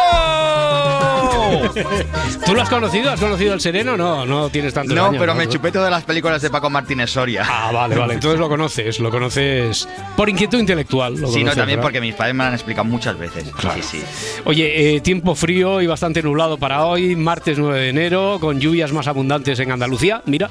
[2.45, 3.11] ¿Tú lo has conocido?
[3.11, 3.97] ¿Has conocido el sereno?
[3.97, 7.09] No, no tienes tantos No, años, pero me chupé todas las películas de Paco Martínez
[7.11, 7.45] Soria.
[7.47, 8.13] Ah, vale, vale.
[8.15, 11.15] Entonces lo conoces, lo conoces por inquietud intelectual.
[11.15, 11.83] Lo Sí, no, también ¿verdad?
[11.83, 13.45] porque mis padres me lo han explicado muchas veces.
[13.75, 14.03] Sí, sí.
[14.45, 18.91] Oye, eh, tiempo frío y bastante nublado para hoy, martes 9 de enero, con lluvias
[18.91, 20.21] más abundantes en Andalucía.
[20.25, 20.49] Mira,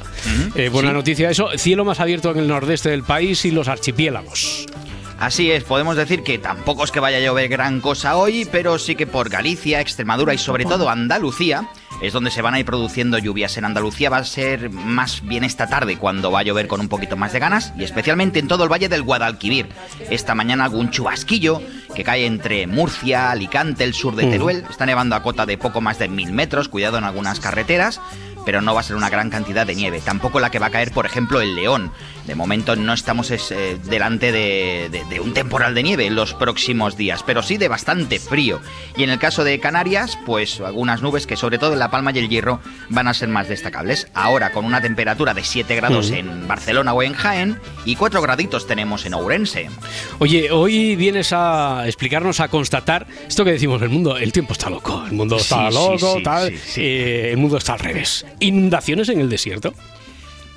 [0.55, 0.94] eh, buena sí.
[0.94, 1.49] noticia eso.
[1.57, 4.66] Cielo más abierto en el nordeste del país y los archipiélagos.
[5.20, 8.78] Así es, podemos decir que tampoco es que vaya a llover gran cosa hoy, pero
[8.78, 11.68] sí que por Galicia, Extremadura y sobre todo Andalucía
[12.00, 13.59] es donde se van a ir produciendo lluvias.
[13.59, 16.88] En Andalucía va a ser más bien esta tarde cuando va a llover con un
[16.88, 19.68] poquito más de ganas y especialmente en todo el valle del Guadalquivir.
[20.09, 21.61] Esta mañana algún chubasquillo
[21.94, 24.30] que cae entre Murcia, Alicante, el sur de Mm.
[24.30, 24.64] Teruel.
[24.70, 28.00] Está nevando a cota de poco más de mil metros, cuidado en algunas carreteras
[28.44, 30.00] pero no va a ser una gran cantidad de nieve.
[30.05, 31.92] Tampoco la que va a caer, por ejemplo, en León.
[32.26, 36.14] De momento no estamos es, eh, delante de, de- de un temporal de nieve en
[36.14, 38.61] los próximos días, pero sí de bastante frío.
[38.96, 42.12] Y en el caso de Canarias, pues algunas nubes que sobre todo en La Palma
[42.14, 44.09] y el Hierro van a ser más destacables.
[44.14, 46.14] Ahora con una temperatura de 7 grados Mm.
[46.14, 49.68] en Barcelona o en Jaén y 4 graditos tenemos en Ourense.
[50.18, 54.70] Oye, hoy vienes a explicarnos, a constatar esto que decimos, el mundo, el tiempo está
[54.70, 58.24] loco, el mundo está Sí, loco, sí, tal, eh, el mundo está al revés.
[58.40, 59.74] Inundaciones en el desierto.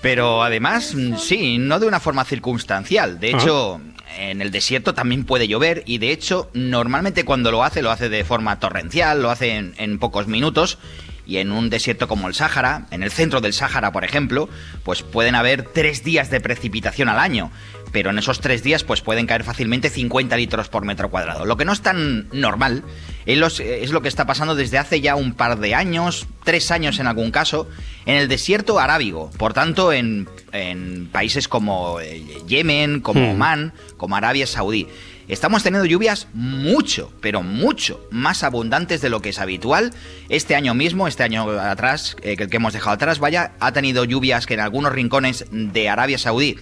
[0.02, 3.20] Pero además, mm, sí, no de una forma circunstancial.
[3.20, 3.38] De Ah.
[3.38, 3.82] hecho,
[4.18, 8.10] en el desierto también puede llover y de hecho, normalmente cuando lo hace, lo hace
[8.10, 10.78] de forma torrencial, lo hace en, en pocos minutos.
[11.26, 14.50] Y en un desierto como el Sáhara, en el centro del Sáhara, por ejemplo,
[14.84, 17.50] pues pueden haber tres días de precipitación al año.
[17.94, 21.46] Pero en esos tres días, pues pueden caer fácilmente 50 litros por metro cuadrado.
[21.46, 22.84] Lo que no es tan normal
[23.26, 26.72] es, los- es lo que está pasando desde hace ya un par de años, tres
[26.72, 27.70] años en algún caso,
[28.06, 29.30] en el desierto arábigo.
[29.38, 33.30] Por tanto, en, en países como eh, Yemen, como Hmm.
[33.36, 34.88] Omán, como Arabia Saudí.
[35.30, 39.94] Estamos teniendo lluvias mucho, pero mucho más abundantes de lo que es habitual.
[40.28, 44.04] Este año mismo, este año atrás, eh, que que hemos dejado atrás, vaya, ha tenido
[44.04, 46.58] lluvias que en algunos rincones de Arabia Saudí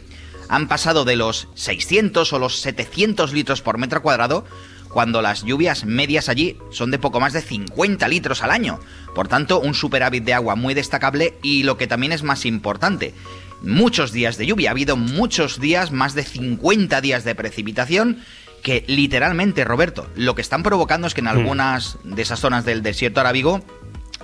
[0.52, 4.44] han pasado de los 600 o los 700 litros por metro cuadrado,
[4.90, 8.78] cuando las lluvias medias allí son de poco más de 50 litros al año.
[9.16, 13.14] Por tanto, un superávit de agua muy destacable y lo que también es más importante,
[13.62, 14.70] muchos días de lluvia.
[14.70, 18.18] Ha habido muchos días, más de 50 días de precipitación
[18.62, 22.84] que literalmente, Roberto, lo que están provocando es que en algunas de esas zonas del
[22.84, 23.64] desierto arábigo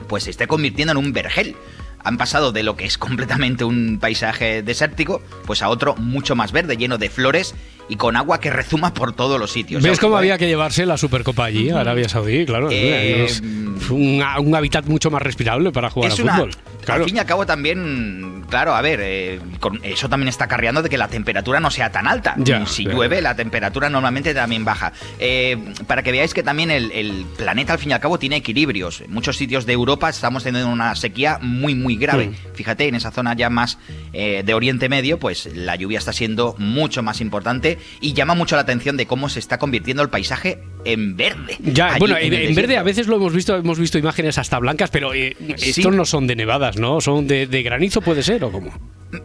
[0.10, 1.56] pues se esté convirtiendo en un vergel.
[2.04, 6.52] Han pasado de lo que es completamente un paisaje desértico, pues a otro mucho más
[6.52, 7.56] verde, lleno de flores
[7.90, 9.82] y con agua que rezuma por todos los sitios.
[9.84, 12.46] ¿Ves cómo había que llevarse la Supercopa allí, a Arabia Saudí?
[12.46, 16.52] Claro, Eh, es un, un hábitat mucho más respirable para jugar es a una, fútbol.
[16.84, 17.04] Claro.
[17.04, 20.82] Al fin y al cabo también claro, a ver, eh, con- eso también está acarreando
[20.82, 22.36] de que la temperatura no sea tan alta.
[22.38, 22.98] Ya, si claro.
[23.00, 24.94] llueve, la temperatura normalmente también baja.
[25.20, 28.38] Eh, para que veáis que también el, el planeta, al fin y al cabo, tiene
[28.38, 29.02] equilibrios.
[29.02, 32.32] En muchos sitios de Europa estamos teniendo una sequía muy, muy grave.
[32.54, 33.78] Fíjate, en esa zona ya más
[34.14, 38.56] eh, de Oriente Medio, pues la lluvia está siendo mucho más importante y llama mucho
[38.56, 41.58] la atención de cómo se está convirtiendo el paisaje en verde.
[41.60, 44.90] Ya, Allí bueno, en verde a veces lo hemos visto, hemos visto imágenes hasta blancas,
[44.90, 45.70] pero eh, Sí.
[45.82, 47.02] estos no son de nevadas, ¿no?
[47.02, 48.72] Son de, de granizo, puede ser, o cómo.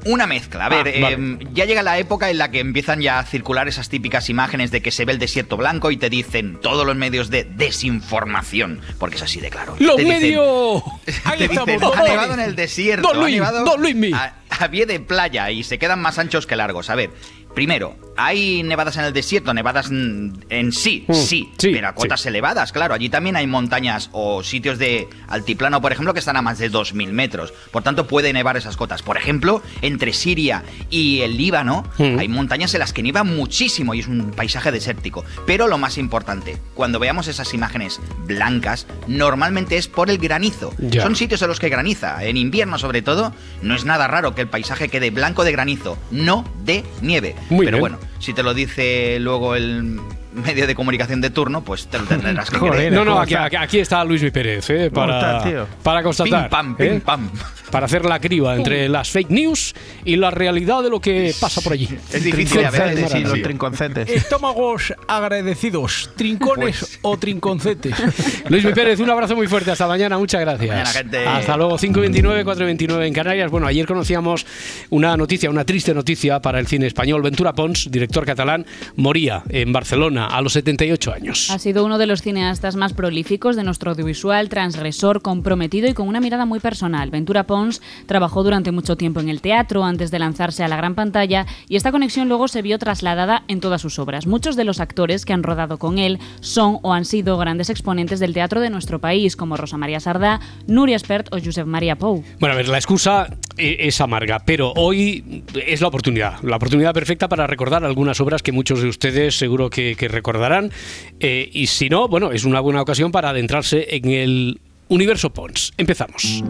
[0.04, 0.66] Una mezcla.
[0.66, 1.16] A ver, Ah, vale.
[1.16, 4.70] eh, ya llega la época en la que empiezan ya a circular esas típicas imágenes
[4.70, 8.80] de que se ve el desierto blanco y te dicen todos los medios de desinformación,
[8.98, 9.74] porque es así de claro.
[9.78, 10.82] ¡Los medios!
[11.24, 14.12] ha nevado en el desierto, Don ha Luis, nevado Don Luismi.
[14.12, 16.88] a, a pie de playa y se quedan más anchos que largos.
[16.90, 17.10] A ver,
[17.54, 22.24] primero, hay nevadas en el desierto, nevadas en sí, Mm, sí, sí, pero a cotas
[22.26, 22.94] elevadas, claro.
[22.94, 26.70] Allí también hay montañas o sitios de altiplano, por ejemplo, que están a más de
[26.70, 27.52] 2.000 metros.
[27.70, 29.02] Por tanto, puede nevar esas cotas.
[29.02, 32.18] Por ejemplo, entre Siria y el Líbano Mm.
[32.18, 35.24] hay montañas en las que nieva muchísimo y es un paisaje desértico.
[35.46, 40.72] Pero lo más importante, cuando veamos esas imágenes blancas, normalmente es por el granizo.
[41.00, 42.24] Son sitios en los que graniza.
[42.24, 43.32] En invierno, sobre todo,
[43.62, 47.34] no es nada raro que el paisaje quede blanco de granizo, no de nieve.
[47.50, 47.80] Muy Pero bien.
[47.80, 50.00] bueno, si te lo dice luego el
[50.32, 52.92] medio de comunicación de turno, pues te lo tendrás que creer.
[52.92, 54.90] no, no, aquí, está Luis Pérez, ¿eh?
[54.92, 56.42] ¿Cómo para, para constatar.
[56.44, 57.00] Pim, pam, ¿eh?
[57.04, 57.30] pam.
[57.70, 61.60] Para hacer la criba entre las fake news y la realidad de lo que pasa
[61.60, 61.88] por allí.
[62.12, 64.08] Es difícil a veces, sí, los trinconcetes.
[64.10, 66.98] Estómagos agradecidos, trincones Pues.
[67.02, 67.94] o trinconcetes.
[68.48, 69.70] Luis Pérez, un abrazo muy fuerte.
[69.70, 70.68] Hasta mañana, muchas gracias.
[70.68, 71.26] Mañana, gente.
[71.26, 73.50] Hasta luego, 5.29, 4.29 en Canarias.
[73.50, 74.46] Bueno, ayer conocíamos
[74.90, 77.22] una noticia, una triste noticia para el cine español.
[77.22, 78.66] Ventura Pons, director catalán,
[78.96, 81.50] moría en Barcelona a los 78 años.
[81.50, 86.08] Ha sido uno de los cineastas más prolíficos de nuestro audiovisual, transgresor, comprometido y con
[86.08, 87.10] una mirada muy personal.
[87.10, 90.94] Ventura Pons trabajó durante mucho tiempo en el teatro antes de lanzarse a la gran
[90.94, 94.26] pantalla y esta conexión luego se vio trasladada en todas sus obras.
[94.26, 98.20] Muchos de los actores que han rodado con él son o han sido grandes exponentes
[98.20, 102.22] del teatro de nuestro país, como Rosa María Sardá, Nuria Espert o Josep María Pou.
[102.40, 106.92] Bueno, a ver, la excusa eh, es amarga, pero hoy es la oportunidad, la oportunidad
[106.92, 110.70] perfecta para recordar algunas obras que muchos de ustedes seguro que, que recordarán.
[111.18, 115.72] Eh, y si no, bueno, es una buena ocasión para adentrarse en el universo Pons.
[115.76, 116.44] Empezamos.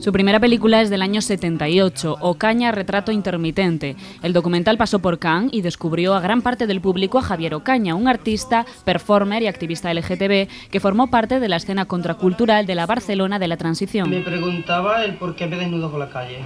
[0.00, 3.96] Su primera película es del año 78, Ocaña Retrato Intermitente.
[4.22, 7.94] El documental pasó por Cannes y descubrió a gran parte del público a Javier Ocaña,
[7.94, 12.86] un artista, performer y activista LGTB que formó parte de la escena contracultural de la
[12.86, 14.08] Barcelona de la transición.
[14.08, 16.38] Me preguntaba el por qué me desnudo por la calle.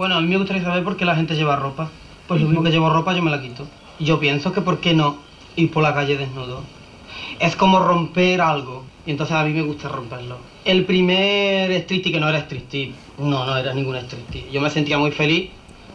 [0.00, 1.90] Bueno, a mí me gustaría saber por qué la gente lleva ropa.
[2.26, 3.66] Pues lo mismo que llevo ropa, yo me la quito.
[3.98, 5.18] Y yo pienso que por qué no
[5.56, 6.62] ir por la calle desnudo.
[7.38, 8.82] Es como romper algo.
[9.04, 10.38] Y entonces a mí me gusta romperlo.
[10.64, 14.50] El primer striptease, que no era striptease, no, no era ningún striptease.
[14.50, 15.50] Yo me sentía muy feliz.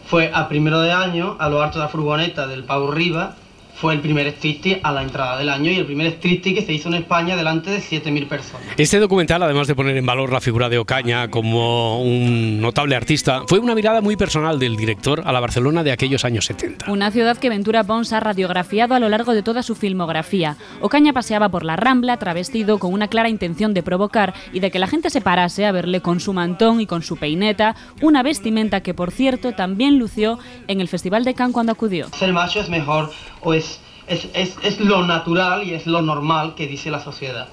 [0.06, 3.34] Fue a primero de año, a lo alto de la furgoneta del Pau Riva.
[3.80, 6.72] Fue el primer striptease a la entrada del año y el primer striptease que se
[6.72, 8.66] hizo en España delante de 7.000 personas.
[8.76, 13.42] Este documental, además de poner en valor la figura de Ocaña como un notable artista,
[13.46, 16.90] fue una mirada muy personal del director a la Barcelona de aquellos años 70.
[16.90, 20.56] Una ciudad que Ventura Pons ha radiografiado a lo largo de toda su filmografía.
[20.80, 24.78] Ocaña paseaba por la Rambla travestido con una clara intención de provocar y de que
[24.78, 28.80] la gente se parase a verle con su mantón y con su peineta, una vestimenta
[28.80, 32.08] que, por cierto, también lució en el Festival de Cannes cuando acudió.
[32.08, 33.10] Ser macho es mejor
[33.46, 33.78] o es,
[34.08, 37.46] es, es, es lo natural y es lo normal que dice la sociedad.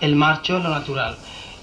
[0.00, 1.14] El macho es lo natural.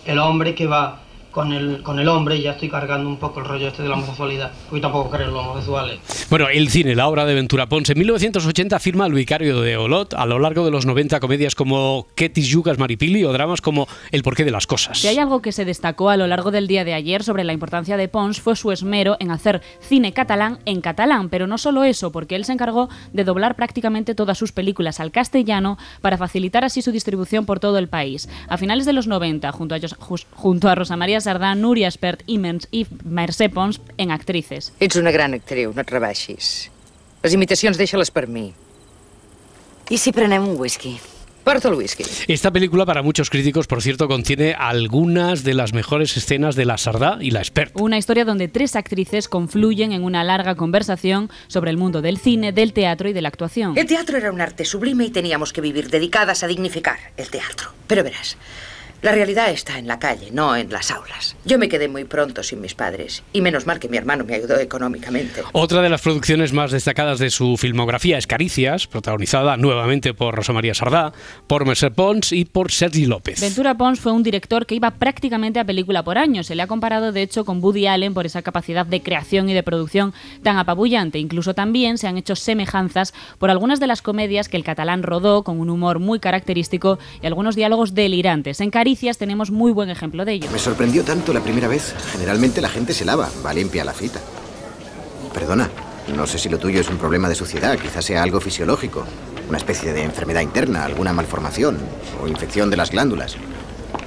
[0.05, 0.99] El hombre que va
[1.37, 3.89] con el, con el hombre, y ya estoy cargando un poco el rollo este de
[3.89, 5.99] la homosexualidad, porque tampoco creo en los homosexuales.
[6.31, 7.91] Bueno, el cine, la obra de Ventura Pons.
[7.91, 10.15] En 1980 firma El Vicario de Olot.
[10.15, 14.23] A lo largo de los 90, comedias como Ketis Yugas Maripili o dramas como El
[14.23, 14.97] porqué de las cosas.
[14.97, 17.53] Si hay algo que se destacó a lo largo del día de ayer sobre la
[17.53, 21.83] importancia de Pons fue su esmero en hacer cine catalán en catalán, pero no solo
[21.83, 26.65] eso, porque él se encargó de doblar prácticamente todas sus películas al castellano para facilitar
[26.65, 28.27] así su distribución por todo el país.
[28.47, 29.79] A finales de los 90, junto a,
[30.33, 34.71] junto a Rosa María Sardà, Núria Espert i, Mens- i Mercè Pons en actrices.
[34.79, 36.69] Ets una gran actriu, no et rebaixis.
[37.23, 38.47] Les imitacions deixa-les per mi.
[39.89, 40.97] I si prenem un whisky?
[41.47, 42.03] Porta el whisky.
[42.27, 46.77] Esta película, para muchos críticos, por cierto, contiene algunas de las mejores escenas de la
[46.77, 47.71] Sardá y la Espert.
[47.79, 52.51] Una historia donde tres actrices confluyen en una larga conversación sobre el mundo del cine,
[52.51, 53.77] del teatro y de la actuación.
[53.77, 57.69] El teatro era un arte sublime y teníamos que vivir dedicadas a dignificar el teatro.
[57.87, 58.35] Pero verás,
[59.03, 61.35] La realidad está en la calle, no en las aulas.
[61.45, 64.33] Yo me quedé muy pronto sin mis padres, y menos mal que mi hermano me
[64.33, 65.43] ayudó económicamente.
[65.51, 70.51] Otra de las producciones más destacadas de su filmografía es Caricias, protagonizada nuevamente por Rosa
[70.51, 71.13] María Sardá,
[71.45, 73.39] por Mercer Pons y por Sergi López.
[73.39, 76.43] Ventura Pons fue un director que iba prácticamente a película por año.
[76.43, 79.53] Se le ha comparado, de hecho, con Woody Allen por esa capacidad de creación y
[79.53, 81.19] de producción tan apabullante.
[81.19, 85.43] Incluso también se han hecho semejanzas por algunas de las comedias que el catalán rodó
[85.43, 88.59] con un humor muy característico y algunos diálogos delirantes.
[88.59, 88.71] En
[89.17, 90.49] Tenemos muy buen ejemplo de ello.
[90.49, 91.93] Me sorprendió tanto la primera vez.
[92.13, 94.21] Generalmente la gente se lava, va limpia la cita.
[95.33, 95.69] Perdona,
[96.15, 99.03] no sé si lo tuyo es un problema de suciedad, quizás sea algo fisiológico,
[99.49, 101.77] una especie de enfermedad interna, alguna malformación
[102.23, 103.35] o infección de las glándulas,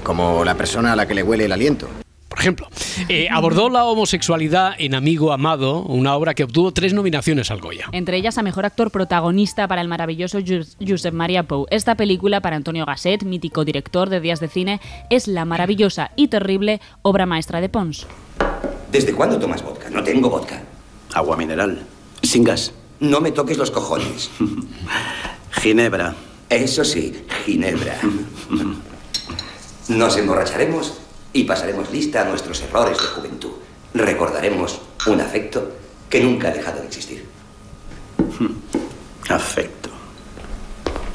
[0.02, 1.86] como la persona a la que le huele el aliento.
[2.30, 2.68] Por ejemplo,
[3.08, 7.88] eh, abordó la homosexualidad en Amigo Amado, una obra que obtuvo tres nominaciones al Goya.
[7.90, 10.38] Entre ellas a Mejor Actor Protagonista para el maravilloso
[10.80, 11.66] Josep María Pou.
[11.70, 16.28] Esta película, para Antonio Gasset, mítico director de Días de Cine, es la maravillosa y
[16.28, 18.06] terrible obra maestra de Pons.
[18.92, 19.90] ¿Desde cuándo tomas vodka?
[19.90, 20.62] No tengo vodka.
[21.12, 21.82] Agua mineral.
[22.22, 22.72] Sin gas.
[23.00, 24.30] No me toques los cojones.
[25.50, 26.14] Ginebra.
[26.48, 27.98] Eso sí, Ginebra.
[29.88, 31.00] Nos emborracharemos
[31.32, 33.50] y pasaremos lista a nuestros errores de juventud.
[33.94, 35.72] Recordaremos un afecto
[36.08, 37.24] que nunca ha dejado de existir.
[39.28, 39.90] Afecto.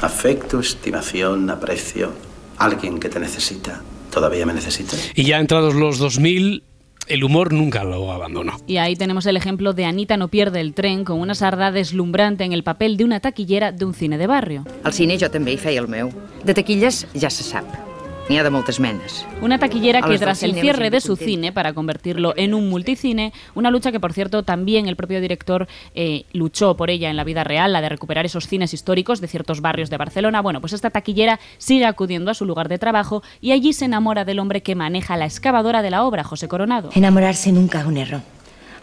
[0.01, 2.13] Afecto, estimación, aprecio.
[2.58, 3.82] Alguien que te necesita.
[4.12, 4.95] ¿Todavía me necesita?
[5.13, 6.63] Y ya entrados los 2000,
[7.08, 8.58] el humor nunca lo abandonó.
[8.65, 12.45] Y ahí tenemos el ejemplo de Anita no pierde el tren con una sarda deslumbrante
[12.45, 14.63] en el papel de una taquillera de un cine de barrio.
[14.84, 16.13] Al cine jo també hi feia el meu.
[16.45, 17.94] De taquilles ja se sap.
[18.28, 19.24] N'hi ha de moltes menes.
[19.42, 23.70] Una taquillera que tras el cierre de su cine para convertirlo en un multicine, una
[23.70, 27.44] lucha que por cierto también el propio director eh, luchó por ella en la vida
[27.44, 30.42] real, la de recuperar esos cines históricos de ciertos barrios de Barcelona.
[30.42, 34.26] Bueno, pues esta taquillera sigue acudiendo a su lugar de trabajo y allí se enamora
[34.26, 36.90] del hombre que maneja la excavadora de la obra, José Coronado.
[36.96, 38.22] Enamorarse nunca es un error.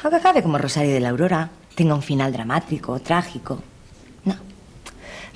[0.05, 3.61] Aunque acabe como Rosario de la Aurora, tenga un final dramático, trágico.
[4.25, 4.37] No,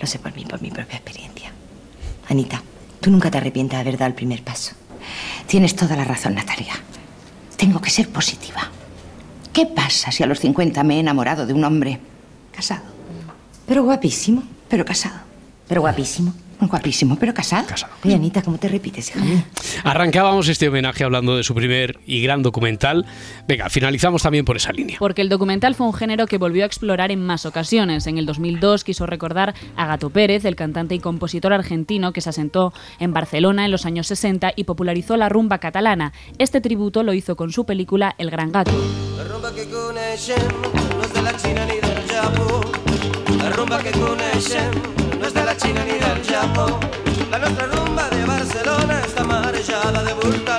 [0.01, 1.51] lo sé por mí, por mi propia experiencia.
[2.29, 2.63] Anita,
[3.01, 4.75] tú nunca te arrepientas de haber dado el primer paso.
[5.47, 6.75] Tienes toda la razón, Natalia.
[7.57, 8.71] Tengo que ser positiva.
[9.53, 12.01] ¿Qué pasa si a los 50 me he enamorado de un hombre
[12.55, 12.85] casado?
[13.67, 15.21] Pero guapísimo, pero casado.
[15.67, 17.67] Pero guapísimo, guapísimo, pero casado.
[18.05, 19.45] Oye, Anita, ¿cómo te repites, hija mía?
[19.85, 23.07] Arrancábamos este homenaje hablando de su primer y gran documental.
[23.47, 24.97] Venga, finalizamos también por esa línea.
[24.99, 28.07] Porque el documental fue un género que volvió a explorar en más ocasiones.
[28.07, 32.31] En el 2002 quiso recordar a Gato Pérez, el cantante y compositor argentino que se
[32.31, 36.13] asentó en Barcelona en los años 60 y popularizó la rumba catalana.
[36.39, 38.73] Este tributo lo hizo con su película El Gran Gato.
[39.17, 42.61] La rumba que no és de la Xina ni del Japó.
[43.39, 43.93] La rumba que
[45.19, 46.67] no és de la Xina ni del Japó.
[47.31, 50.56] La nostra rumba de Barcelona està marejada de món.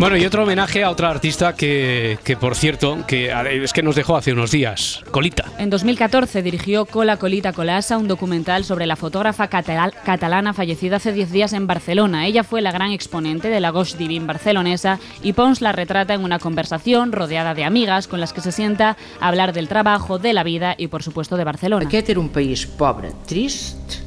[0.00, 3.30] Bueno, y otro homenaje a otra artista que, que por cierto, que
[3.62, 5.44] es que nos dejó hace unos días, Colita.
[5.58, 11.12] En 2014 dirigió Cola Colita Colasa, un documental sobre la fotógrafa catalal- catalana fallecida hace
[11.12, 12.26] 10 días en Barcelona.
[12.26, 16.24] Ella fue la gran exponente de la gauche divine barcelonesa y Pons la retrata en
[16.24, 20.32] una conversación rodeada de amigas con las que se sienta a hablar del trabajo, de
[20.32, 21.84] la vida y por supuesto de Barcelona.
[21.86, 24.00] Aquest era un país pobre, trist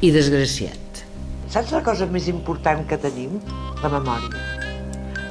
[0.00, 0.78] i desgraciat.
[1.52, 3.38] Saps la cosa més important que tenim?
[3.82, 4.57] La memòria.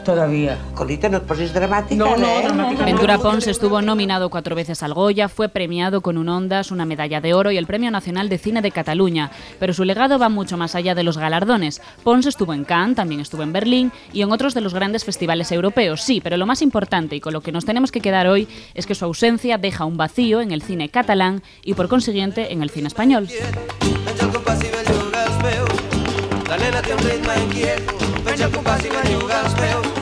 [0.08, 0.58] Todavía.
[0.74, 2.44] Colita, no et posis dramàtica, No, no, eh?
[2.46, 6.86] dramàtica Ventura Pons estuvo nominado cuatro veces al Goya, fue premiado con un Ondas, una
[6.86, 9.32] medalla de oro y el Premio Nacional de Cine de Cataluña.
[9.60, 11.82] Pero su legado va mucho más allá de los galardones.
[12.06, 15.52] Pons estuvo en Cannes, también estuvo en Berlín y en otros de los grandes festivales
[15.52, 18.48] europeos, sí, pero lo más importante y con lo que nos tenemos que quedar hoy
[18.76, 22.64] es que su ausencia deja un vacío en el cine catalán y por consiguiente en
[22.64, 23.28] el cine español.
[28.28, 29.97] Penja el compàs i belluga els peus.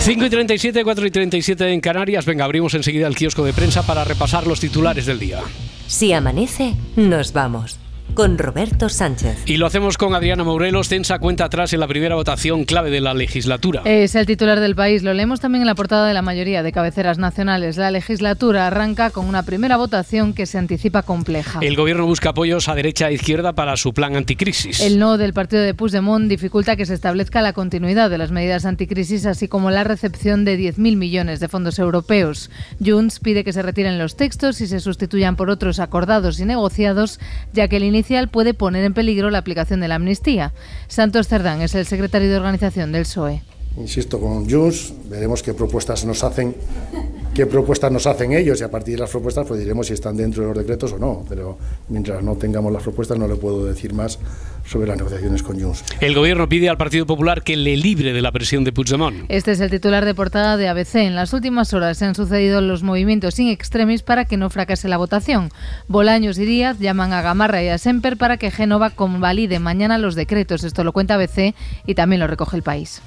[0.00, 2.26] 5 y 37, 4 y 37 en Canarias.
[2.26, 5.40] Venga, abrimos enseguida el kiosco de prensa para repasar los titulares del día.
[5.86, 7.78] Si amanece, nos vamos.
[8.14, 9.44] Con Roberto Sánchez.
[9.46, 13.00] Y lo hacemos con Adriana Morelos, tensa cuenta atrás en la primera votación clave de
[13.00, 13.82] la legislatura.
[13.84, 15.02] Es el titular del país.
[15.02, 17.76] Lo leemos también en la portada de la mayoría de cabeceras nacionales.
[17.76, 21.60] La legislatura arranca con una primera votación que se anticipa compleja.
[21.62, 24.80] El gobierno busca apoyos a derecha e izquierda para su plan anticrisis.
[24.80, 28.64] El no del partido de Puigdemont dificulta que se establezca la continuidad de las medidas
[28.64, 32.50] anticrisis, así como la recepción de 10.000 millones de fondos europeos.
[32.84, 37.20] Junts pide que se retiren los textos y se sustituyan por otros acordados y negociados,
[37.52, 40.54] ya que el inicial puede poner en peligro la aplicación de la amnistía.
[40.88, 43.42] Santos Cerdán es el secretario de organización del PSOE.
[43.76, 46.54] Insisto, con Junts veremos qué propuestas nos hacen
[47.34, 50.16] qué propuestas nos hacen ellos y a partir de las propuestas pues diremos si están
[50.16, 51.24] dentro de los decretos o no.
[51.28, 51.58] Pero
[51.88, 54.18] mientras no tengamos las propuestas no le puedo decir más
[54.70, 55.84] sobre las negociaciones con Junts.
[56.00, 59.24] El gobierno pide al Partido Popular que le libre de la presión de Puigdemont.
[59.28, 60.96] Este es el titular de portada de ABC.
[60.96, 64.88] En las últimas horas se han sucedido los movimientos sin extremis para que no fracase
[64.88, 65.50] la votación.
[65.88, 70.14] Bolaños y Díaz llaman a Gamarra y a Semper para que Génova convalide mañana los
[70.14, 70.62] decretos.
[70.62, 71.54] Esto lo cuenta ABC
[71.86, 73.02] y también lo recoge el país.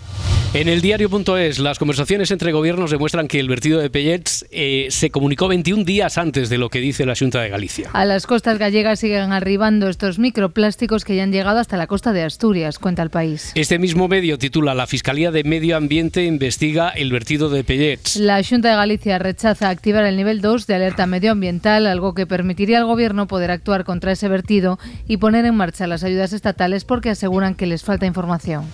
[0.54, 5.10] En el diario.es, las conversaciones entre gobiernos demuestran que el vertido de Pellets eh, se
[5.10, 7.90] comunicó 21 días antes de lo que dice la Junta de Galicia.
[7.94, 12.14] A las costas gallegas siguen arribando estos microplásticos que ya han llegado hasta la costa
[12.14, 13.52] de Asturias, cuenta el país.
[13.56, 18.16] Este mismo medio titula La Fiscalía de Medio Ambiente investiga el vertido de Pellets.
[18.16, 22.78] La Junta de Galicia rechaza activar el nivel 2 de alerta medioambiental, algo que permitiría
[22.78, 27.10] al gobierno poder actuar contra ese vertido y poner en marcha las ayudas estatales porque
[27.10, 28.66] aseguran que les falta información.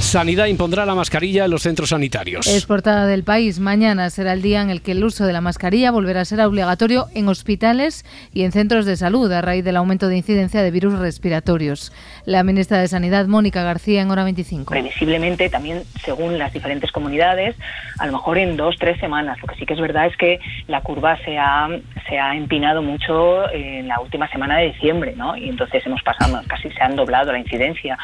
[0.00, 2.46] Sanidad impondrá la mascarilla en los centros sanitarios.
[2.46, 3.58] Es portada del país.
[3.58, 6.40] Mañana será el día en el que el uso de la mascarilla volverá a ser
[6.42, 10.70] obligatorio en hospitales y en centros de salud a raíz del aumento de incidencia de
[10.70, 11.92] virus respiratorios.
[12.26, 14.72] La ministra de Sanidad, Mónica García, en hora 25.
[14.72, 17.54] Previsiblemente, también según las diferentes comunidades,
[18.00, 19.40] a lo mejor en dos, tres semanas.
[19.40, 21.68] Lo que sí que es verdad es que la curva se ha,
[22.08, 25.36] se ha empinado mucho en la última semana de diciembre, ¿no?
[25.36, 27.96] Y entonces hemos pasado, casi se han doblado la incidencia.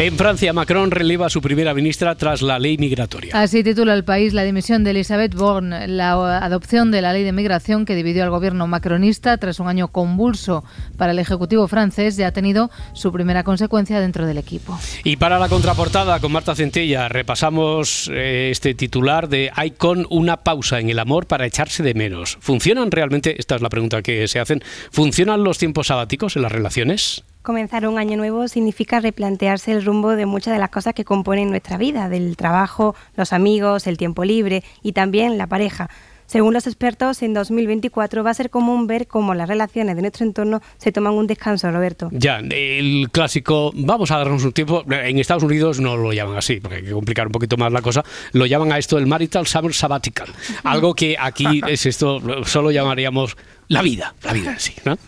[0.00, 3.32] En Francia, Macron releva a su primera ministra tras la ley migratoria.
[3.34, 7.32] Así titula el país la dimisión de Elisabeth Borne, la adopción de la ley de
[7.32, 10.62] migración que dividió al gobierno macronista tras un año convulso
[10.96, 14.78] para el Ejecutivo francés ya ha tenido su primera consecuencia dentro del equipo.
[15.02, 20.78] Y para la contraportada con Marta Centella repasamos eh, este titular de Icon, una pausa
[20.78, 22.38] en el amor para echarse de menos.
[22.38, 26.52] ¿Funcionan realmente, esta es la pregunta que se hacen, ¿funcionan los tiempos sabáticos en las
[26.52, 27.24] relaciones?
[27.48, 31.48] Comenzar un año nuevo significa replantearse el rumbo de muchas de las cosas que componen
[31.48, 35.88] nuestra vida, del trabajo, los amigos, el tiempo libre y también la pareja.
[36.26, 40.26] Según los expertos, en 2024 va a ser común ver cómo las relaciones de nuestro
[40.26, 42.10] entorno se toman un descanso, Roberto.
[42.12, 46.60] Ya, el clásico, vamos a darnos un tiempo, en Estados Unidos no lo llaman así,
[46.60, 49.46] porque hay que complicar un poquito más la cosa, lo llaman a esto el Marital
[49.46, 50.28] Summer Sabbatical,
[50.64, 53.38] algo que aquí es esto, solo llamaríamos
[53.68, 54.98] la vida, la vida sí, ¿no?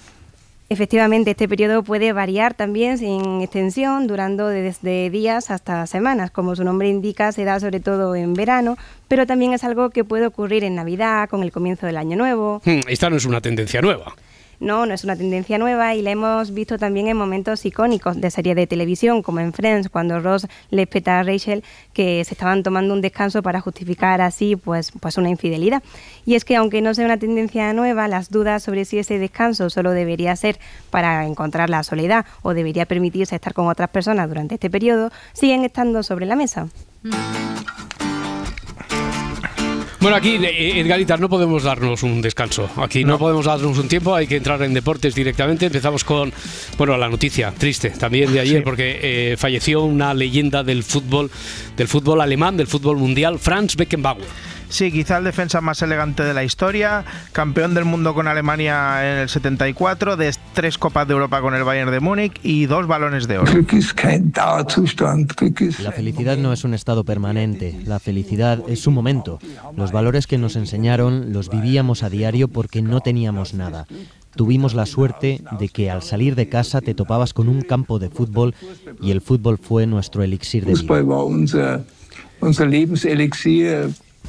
[0.73, 6.31] Efectivamente, este periodo puede variar también en extensión, durando desde días hasta semanas.
[6.31, 8.77] Como su nombre indica, se da sobre todo en verano,
[9.09, 12.62] pero también es algo que puede ocurrir en Navidad, con el comienzo del Año Nuevo.
[12.64, 14.14] Hmm, esta no es una tendencia nueva.
[14.61, 18.31] No, no es una tendencia nueva y la hemos visto también en momentos icónicos de
[18.31, 22.63] series de televisión, como en Friends, cuando Ross le peta a Rachel que se estaban
[22.63, 25.83] tomando un descanso para justificar así pues, pues una infidelidad.
[26.27, 29.71] Y es que aunque no sea una tendencia nueva, las dudas sobre si ese descanso
[29.71, 30.59] solo debería ser
[30.91, 35.65] para encontrar la soledad o debería permitirse estar con otras personas durante este periodo, siguen
[35.65, 36.69] estando sobre la mesa.
[40.01, 42.71] Bueno, aquí, eh, Edgarita, no podemos darnos un descanso.
[42.77, 43.19] Aquí no.
[43.19, 45.67] podemos darnos un tiempo, hay que entrar en deportes directamente.
[45.67, 46.33] Empezamos con,
[46.79, 51.31] bueno, la noticia triste también de ayer, porque eh, falleció una leyenda del fútbol,
[51.77, 54.25] del fútbol alemán, del fútbol mundial, Franz Beckenbauer.
[54.71, 59.18] Sí, quizá el defensa más elegante de la historia, campeón del mundo con Alemania en
[59.18, 63.27] el 74, de tres Copas de Europa con el Bayern de Múnich y dos balones
[63.27, 63.53] de oro.
[65.81, 69.41] La felicidad no es un estado permanente, la felicidad es un momento.
[69.77, 73.87] Los valores que nos enseñaron los vivíamos a diario porque no teníamos nada.
[74.37, 78.09] Tuvimos la suerte de que al salir de casa te topabas con un campo de
[78.09, 78.55] fútbol
[79.03, 80.81] y el fútbol fue nuestro elixir de vida.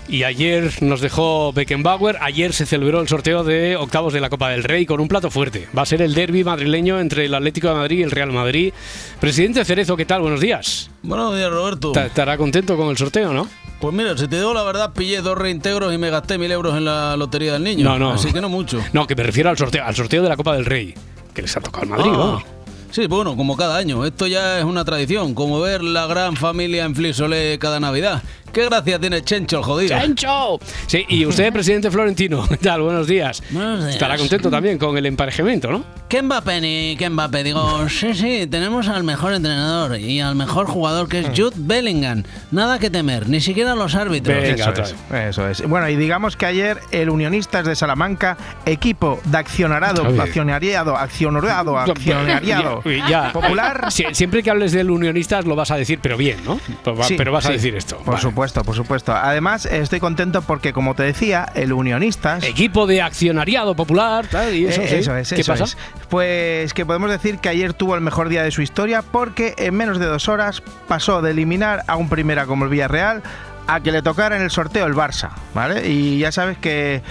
[0.08, 2.18] Y ayer nos dejó Beckenbauer.
[2.22, 5.32] Ayer se celebró el sorteo de octavos de la Copa del Rey con un plato
[5.32, 5.70] fuerte.
[5.78, 8.74] Va a ser el derby madrileño entre el Atlético de Madrid y el Real Madrid.
[9.22, 10.22] Presidente Cerezo, ¿qué tal?
[10.22, 10.89] Buenos días.
[11.02, 11.93] Buenos días, Roberto.
[11.97, 13.47] Estará contento con el sorteo, ¿no?
[13.80, 16.76] Pues mira, si te digo la verdad, pillé dos reintegros y me gasté mil euros
[16.78, 17.86] en la lotería del niño.
[17.86, 18.12] No, no.
[18.12, 18.82] Así que no mucho.
[18.93, 20.93] No, que me refiero al sorteo, al sorteo de la Copa del Rey,
[21.34, 22.18] que les ha tocado al Madrid, Ah.
[22.18, 22.43] vamos.
[22.91, 24.06] Sí, bueno, como cada año.
[24.06, 28.22] Esto ya es una tradición, como ver la gran familia en Flisolé cada Navidad.
[28.54, 29.97] ¿Qué gracia tiene Chencho, el jodido?
[29.99, 30.60] ¡Chencho!
[30.88, 32.82] Sí, y usted, presidente Florentino, ¿qué tal?
[32.82, 33.41] Buenos días.
[33.52, 33.93] Buenos días.
[33.93, 35.86] Estará contento también con el emparejamiento, ¿no?
[36.10, 37.43] ¿Qué Mbappé ni qué Mbappé?
[37.45, 42.24] Digo, sí, sí, tenemos al mejor entrenador y al mejor jugador que es Jude Bellingham.
[42.52, 44.36] Nada que temer, ni siquiera los árbitros.
[44.43, 45.62] eso, es, eso es.
[45.70, 48.36] Bueno, y digamos que ayer el Unionistas de Salamanca,
[48.66, 50.20] equipo de accionarado, Otra vez.
[50.20, 53.32] accionariado, accionariado, accionariado Ya.
[53.32, 53.86] popular.
[53.91, 56.60] Sie- siempre que hables del unionistas lo vas a decir, pero bien, ¿no?
[56.84, 57.97] Pero, Sí, pero vas a decir esto.
[57.99, 59.14] Por supuesto, por supuesto.
[59.16, 62.44] Además, estoy contento porque, como te decía, el Unionistas.
[62.44, 64.96] Equipo de accionariado popular, tal, y eso, Eh, sí.
[64.96, 65.64] eso es, ¿Qué eso pasa?
[65.66, 65.78] es.
[66.10, 69.76] Pues que podemos decir que ayer tuvo el mejor día de su historia porque en
[69.76, 73.22] menos de dos horas pasó de eliminar a un primera como el Villarreal
[73.68, 75.88] a que le tocara en el sorteo el Barça, ¿vale?
[75.88, 77.02] Y ya sabes que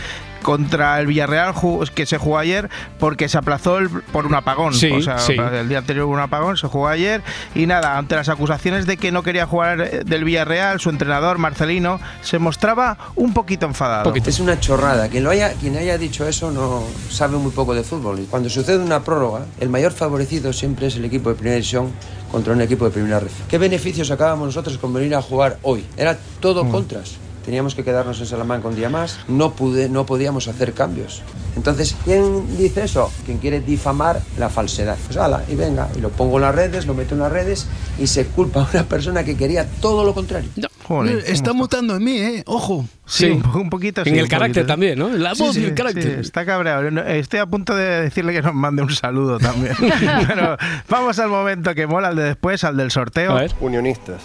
[0.42, 1.54] contra el Villarreal
[1.94, 2.68] que se jugó ayer
[2.98, 3.78] porque se aplazó
[4.12, 4.74] por un apagón.
[4.74, 5.34] Sí, o sea, sí.
[5.34, 7.22] el día anterior hubo un apagón, se jugó ayer
[7.54, 11.38] y nada, ante las acusaciones de que no quería jugar eh, del Villarreal, su entrenador
[11.38, 14.12] Marcelino se mostraba un poquito enfadado.
[14.14, 15.08] Es una chorrada.
[15.08, 18.20] Quien, lo haya, quien haya dicho eso no sabe muy poco de fútbol.
[18.20, 21.92] Y cuando sucede una prórroga, el mayor favorecido siempre es el equipo de primera división
[22.30, 23.30] contra un equipo de primera red.
[23.48, 25.84] ¿Qué beneficios sacábamos nosotros con venir a jugar hoy?
[25.96, 27.19] Era todo contras.
[27.44, 29.18] Teníamos que quedarnos en Salamanca un día más.
[29.26, 31.22] No, pude, no podíamos hacer cambios.
[31.56, 33.10] Entonces, ¿quién dice eso?
[33.24, 34.96] Quien quiere difamar la falsedad.
[35.06, 37.66] Pues ala, y venga, y lo pongo en las redes, lo meto en las redes
[37.98, 40.48] y se culpa a una persona que quería todo lo contrario.
[40.86, 42.42] Joder, Está mutando en mí, ¿eh?
[42.46, 42.84] Ojo.
[43.06, 44.02] Sí, un po- un poquito.
[44.02, 44.72] En sí, el carácter poquito.
[44.72, 45.08] también, ¿no?
[45.08, 46.02] La Sí, voz y sí, el carácter.
[46.02, 46.90] sí, está cabreado.
[46.90, 49.74] No, Estoy a punto de decirle que nos mande un saludo también.
[50.28, 50.56] Pero
[50.88, 53.36] vamos al momento que mola, al de después, al del sorteo.
[53.60, 54.20] Unionistas.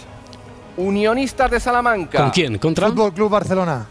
[0.77, 2.19] Unionistas de Salamanca.
[2.19, 2.57] ¿Con quién?
[2.57, 2.87] ¿Contra?
[2.87, 3.87] Fútbol Club Barcelona.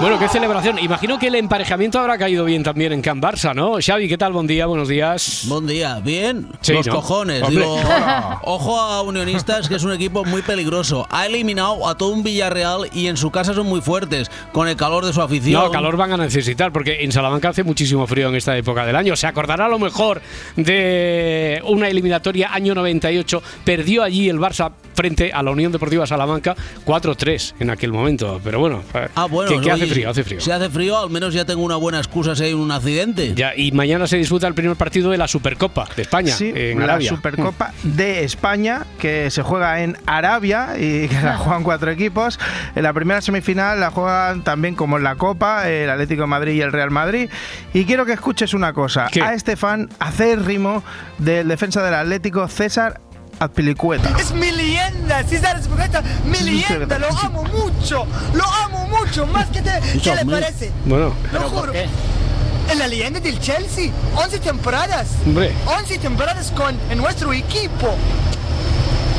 [0.00, 0.78] Bueno, qué celebración.
[0.78, 3.78] Imagino que el emparejamiento habrá caído bien también en Can Barça, ¿no?
[3.84, 4.32] Xavi, ¿qué tal?
[4.32, 5.42] Buen día, buenos días.
[5.48, 6.46] Buen día, bien.
[6.60, 6.94] Sí, Los ¿no?
[6.94, 7.42] cojones.
[7.42, 7.64] Hombre.
[7.64, 7.80] Digo,
[8.44, 11.04] ojo a Unionistas, que es un equipo muy peligroso.
[11.10, 14.76] Ha eliminado a todo un Villarreal y en su casa son muy fuertes, con el
[14.76, 15.64] calor de su afición.
[15.64, 18.94] No, calor van a necesitar, porque en Salamanca hace muchísimo frío en esta época del
[18.94, 19.16] año.
[19.16, 20.22] Se acordará a lo mejor
[20.54, 23.42] de una eliminatoria año 98.
[23.64, 26.54] Perdió allí el Barça frente a la Unión Deportiva Salamanca
[26.86, 28.40] 4-3 en aquel momento.
[28.44, 28.82] Pero bueno,
[29.16, 30.40] Ah, bueno, que, que hace frío, hace frío.
[30.40, 33.34] Si hace frío, al menos ya tengo una buena excusa si hay un accidente.
[33.34, 36.78] Ya, y mañana se disputa el primer partido de la Supercopa de España Sí, en
[36.78, 37.10] la Arabia.
[37.10, 42.38] Supercopa de España que se juega en Arabia y que la juegan cuatro equipos.
[42.74, 46.52] En la primera semifinal la juegan también como en la Copa el Atlético de Madrid
[46.54, 47.28] y el Real Madrid.
[47.74, 49.08] Y quiero que escuches una cosa.
[49.22, 50.82] A este fan acérrimo
[51.18, 53.00] del defensa del Atlético, César
[53.38, 54.16] Azpilicueta.
[54.18, 59.62] Es mi leyenda, César Azpilicueta, mi leyenda, lo amo mucho, lo amo mucho, más que
[59.62, 59.70] te,
[60.02, 60.72] ¿qué le parece?
[60.84, 61.72] Bueno, Lo juro.
[61.72, 65.08] Es la leyenda del Chelsea, 11 temporadas.
[65.24, 65.52] Hombre.
[65.80, 67.94] 11 temporadas con en nuestro equipo.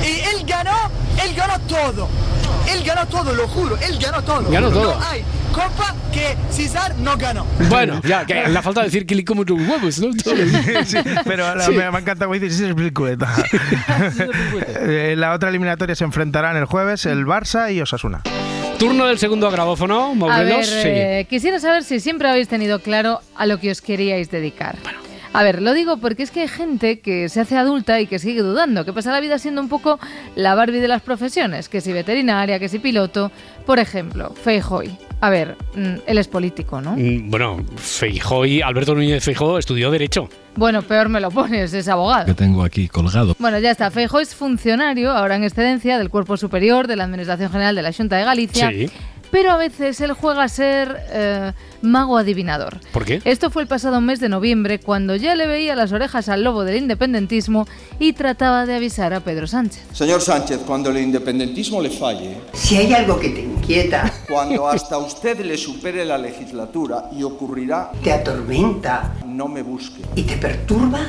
[0.04, 0.76] Y él ganó,
[1.24, 2.08] él ganó todo.
[2.72, 4.50] Él ganó todo, lo juro, él ganó todo.
[4.52, 5.00] Ganó todo.
[5.00, 7.46] No hay copa que César no ganó.
[7.68, 10.12] Bueno, ya, que le falta decir que le como tus huevos, ¿no?
[10.14, 11.72] Sí, pero la- Sí.
[11.72, 13.28] me, me encanta como dices, Azpilicueta.
[14.82, 18.22] Eh, la otra eliminatoria se enfrentarán el jueves el Barça y Osasuna.
[18.78, 20.64] Turno del segundo grabófono, A ver.
[20.64, 20.72] Sí.
[20.86, 24.78] eh, quisiera saber si siempre habéis tenido claro a lo que os queríais dedicar.
[25.32, 28.18] A ver, lo digo porque es que hay gente que se hace adulta y que
[28.18, 30.00] sigue dudando, que pasa la vida siendo un poco
[30.36, 33.32] la Barbie de las profesiones, que si veterinaria, que si piloto.
[33.66, 34.98] Por ejemplo, Feijoy.
[35.22, 36.94] A ver, mm, él es político, ¿no?
[36.96, 40.30] Mm, Bueno, Feijó y Alberto Núñez Feijó estudió Derecho.
[40.56, 42.26] Bueno, peor me lo pones, es abogado.
[42.26, 43.36] Que tengo aquí colgado.
[43.38, 43.92] Bueno, ya está.
[43.92, 47.94] Feijóo es funcionario, ahora en excedencia, del Cuerpo Superior de la Administración General de la
[47.94, 48.70] Junta de Galicia.
[48.72, 48.90] Sí.
[49.32, 51.52] Pero a veces él juega a ser eh,
[51.82, 52.80] mago adivinador.
[52.92, 53.22] ¿Por qué?
[53.26, 56.64] Esto fue el pasado mes de noviembre, cuando ya le veía las orejas al lobo
[56.64, 57.68] del independentismo
[58.00, 59.84] y trataba de avisar a Pedro Sánchez.
[59.94, 64.98] Señor Sánchez, cuando el independentismo le falle, Si hay algo que te inquieta, cuando hasta
[64.98, 70.02] usted le supere la legislatura y ocurrirá, te atormenta no me busque.
[70.16, 71.00] y te perturba,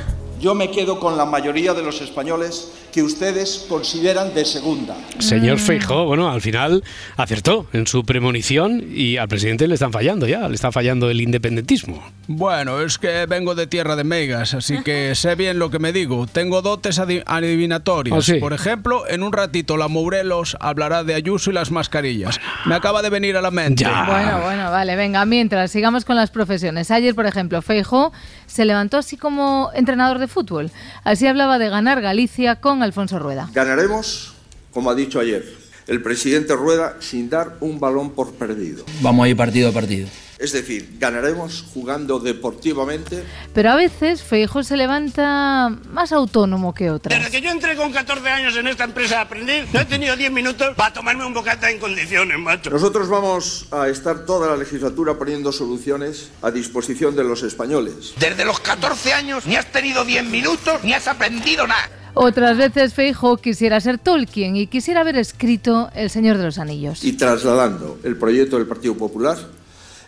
[0.40, 4.96] Yo me quedo con la mayoría de los españoles que ustedes consideran de segunda.
[5.18, 6.82] Señor Feijó, bueno, al final
[7.16, 11.20] acertó en su premonición y al presidente le están fallando ya, le está fallando el
[11.20, 12.02] independentismo.
[12.26, 15.92] Bueno, es que vengo de tierra de megas, así que sé bien lo que me
[15.92, 16.26] digo.
[16.26, 18.16] Tengo dotes adi- adivinatorias.
[18.18, 18.34] ¿Ah, sí?
[18.40, 22.40] Por ejemplo, en un ratito la Mourelos hablará de Ayuso y las mascarillas.
[22.66, 23.84] Me acaba de venir a la mente.
[24.06, 26.90] Bueno, bueno, vale, venga, mientras sigamos con las profesiones.
[26.90, 28.12] Ayer, por ejemplo, Feijo
[28.46, 30.70] se levantó así como entrenador de fútbol.
[31.04, 33.50] Así hablaba de ganar Galicia con Alfonso Rueda.
[33.52, 34.32] Ganaremos,
[34.72, 35.44] como ha dicho ayer,
[35.86, 38.84] el presidente Rueda sin dar un balón por perdido.
[39.02, 40.08] Vamos a ir partido a partido.
[40.40, 43.22] Es decir, ganaremos jugando deportivamente
[43.52, 47.16] Pero a veces Feijo se levanta más autónomo que otras.
[47.16, 50.16] Desde que yo entré con 14 años en esta empresa a aprender, no he tenido
[50.16, 52.70] 10 minutos para tomarme un bocata en condiciones, macho.
[52.70, 58.14] Nosotros vamos a estar toda la legislatura poniendo soluciones a disposición de los españoles.
[58.18, 61.90] Desde los 14 años ni has tenido 10 minutos ni has aprendido nada.
[62.14, 67.04] Otras veces Feijo quisiera ser Tolkien y quisiera haber escrito El Señor de los Anillos.
[67.04, 69.38] Y trasladando el proyecto del Partido Popular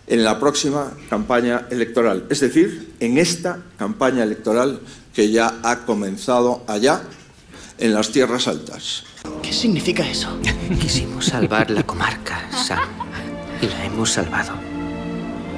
[0.07, 2.25] en la próxima campaña electoral.
[2.31, 4.81] Es decir, en esta campaña electoral
[5.15, 7.03] que ya ha comenzado allá
[7.79, 9.05] en las tierras altas.
[9.43, 10.39] ¿Qué significa eso?
[10.81, 12.89] Quisimos salvar la comarca, Sam.
[13.61, 14.53] Y la hemos salvado.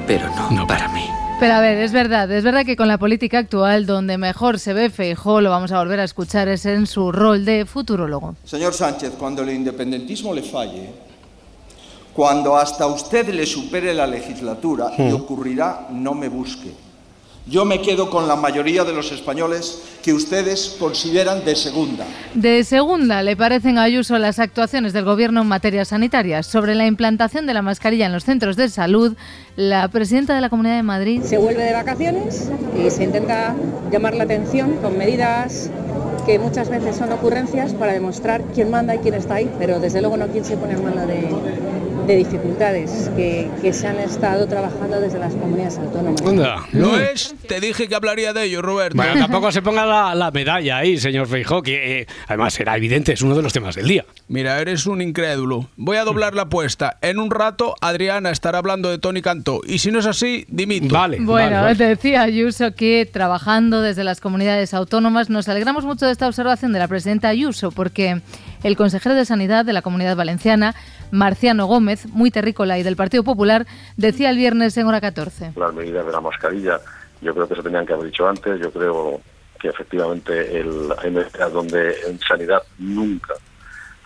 [0.06, 1.06] Pero no, para mí.
[1.40, 4.72] Pero a ver, es verdad, es verdad que con la política actual, donde mejor se
[4.72, 8.36] ve Feijó, lo vamos a volver a escuchar, es en su rol de futurólogo.
[8.44, 10.90] Señor Sánchez, cuando el independentismo le falle,
[12.14, 16.72] cuando hasta usted le supere la legislatura y ocurrirá, no me busque.
[17.46, 22.06] Yo me quedo con la mayoría de los españoles que ustedes consideran de segunda.
[22.32, 26.42] De segunda, le parecen a Ayuso las actuaciones del Gobierno en materia sanitaria.
[26.42, 29.14] Sobre la implantación de la mascarilla en los centros de salud,
[29.56, 31.20] la presidenta de la Comunidad de Madrid...
[31.22, 32.48] Se vuelve de vacaciones
[32.82, 33.54] y se intenta
[33.90, 35.68] llamar la atención con medidas
[36.24, 40.00] que muchas veces son ocurrencias para demostrar quién manda y quién está ahí, pero desde
[40.00, 41.28] luego no quién se pone en mano de,
[42.06, 46.20] de dificultades que, que se han estado trabajando desde las comunidades autónomas.
[46.72, 47.34] ¿Lo es?
[47.48, 48.96] Te dije que hablaría de ello, Roberto.
[48.96, 53.12] Bueno, tampoco se ponga la, la medalla ahí, señor Feijó, que eh, además era evidente,
[53.12, 54.04] es uno de los temas del día.
[54.28, 55.68] Mira, eres un incrédulo.
[55.76, 56.98] Voy a doblar la apuesta.
[57.00, 59.60] En un rato, Adriana estará hablando de Tony Cantó.
[59.66, 60.94] Y si no es así, dimito.
[60.94, 61.18] Vale.
[61.20, 66.26] Bueno, te decía Ayuso que trabajando desde las comunidades autónomas nos alegramos mucho de esta
[66.26, 68.20] observación de la presidenta Ayuso porque
[68.62, 70.74] el consejero de Sanidad de la Comunidad Valenciana,
[71.10, 75.52] Marciano Gómez, muy terrícola y del Partido Popular, decía el viernes en hora 14.
[75.56, 76.80] Las medidas de la mascarilla,
[77.20, 78.60] yo creo que se tenían que haber dicho antes.
[78.60, 79.20] Yo creo
[79.60, 83.34] que efectivamente el, hay medidas donde en sanidad nunca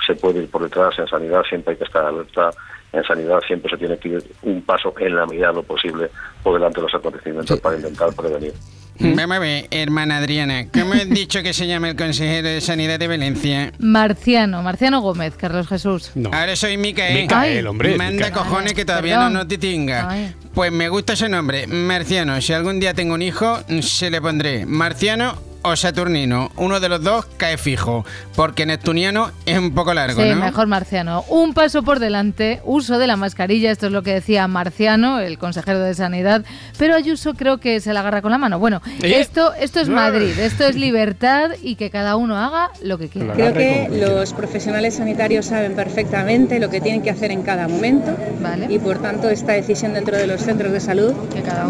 [0.06, 0.98] se puede ir por detrás.
[0.98, 2.50] En sanidad siempre hay que estar alerta.
[2.92, 6.10] En sanidad siempre se tiene que ir un paso en la medida de lo posible
[6.42, 8.54] por delante de los acontecimientos para intentar prevenir.
[9.00, 12.98] Vamos a ver, hermana Adriana, ¿cómo has dicho que se llama el consejero de Sanidad
[12.98, 13.72] de Valencia?
[13.78, 16.10] Marciano, Marciano Gómez, Carlos Jesús.
[16.32, 17.22] Ahora soy Micael.
[17.22, 18.32] Micael, hombre, Manda Micael.
[18.32, 19.32] cojones que todavía Perdón.
[19.34, 20.08] no, no te tinga.
[20.10, 20.34] Ay.
[20.52, 22.40] Pues me gusta ese nombre, Marciano.
[22.40, 26.50] Si algún día tengo un hijo, se le pondré Marciano o Saturnino.
[26.56, 28.04] Uno de los dos cae fijo,
[28.36, 30.36] porque Neptuniano es un poco largo, Sí, ¿no?
[30.36, 31.24] mejor Marciano.
[31.28, 35.38] Un paso por delante, uso de la mascarilla, esto es lo que decía Marciano, el
[35.38, 36.44] consejero de Sanidad,
[36.78, 38.58] pero Ayuso creo que se la agarra con la mano.
[38.58, 39.20] Bueno, ¿Eh?
[39.20, 43.34] esto, esto es Madrid, esto es libertad y que cada uno haga lo que quiera.
[43.34, 48.16] Creo que los profesionales sanitarios saben perfectamente lo que tienen que hacer en cada momento
[48.68, 51.12] y por tanto esta decisión dentro de los centros de salud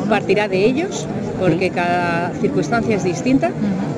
[0.09, 1.07] partirá de ellos
[1.41, 3.51] porque cada circunstancia es distinta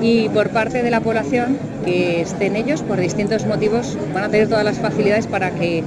[0.02, 4.48] y por parte de la población que estén ellos por distintos motivos van a tener
[4.48, 5.82] todas las facilidades para que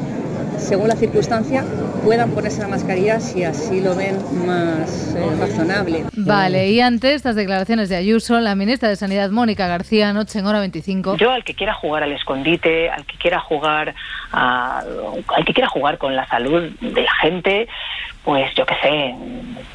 [0.57, 1.63] según la circunstancia
[2.03, 4.15] puedan ponerse la mascarilla si así lo ven
[4.45, 6.03] más eh, razonable.
[6.15, 10.45] Vale, y ante estas declaraciones de Ayuso, la ministra de Sanidad, Mónica García, anoche en
[10.45, 11.17] hora 25.
[11.17, 13.95] Yo al que quiera jugar al escondite, al que quiera jugar
[14.31, 14.79] a-
[15.35, 17.67] al que quiera jugar con la salud de la gente,
[18.23, 19.15] pues yo qué sé,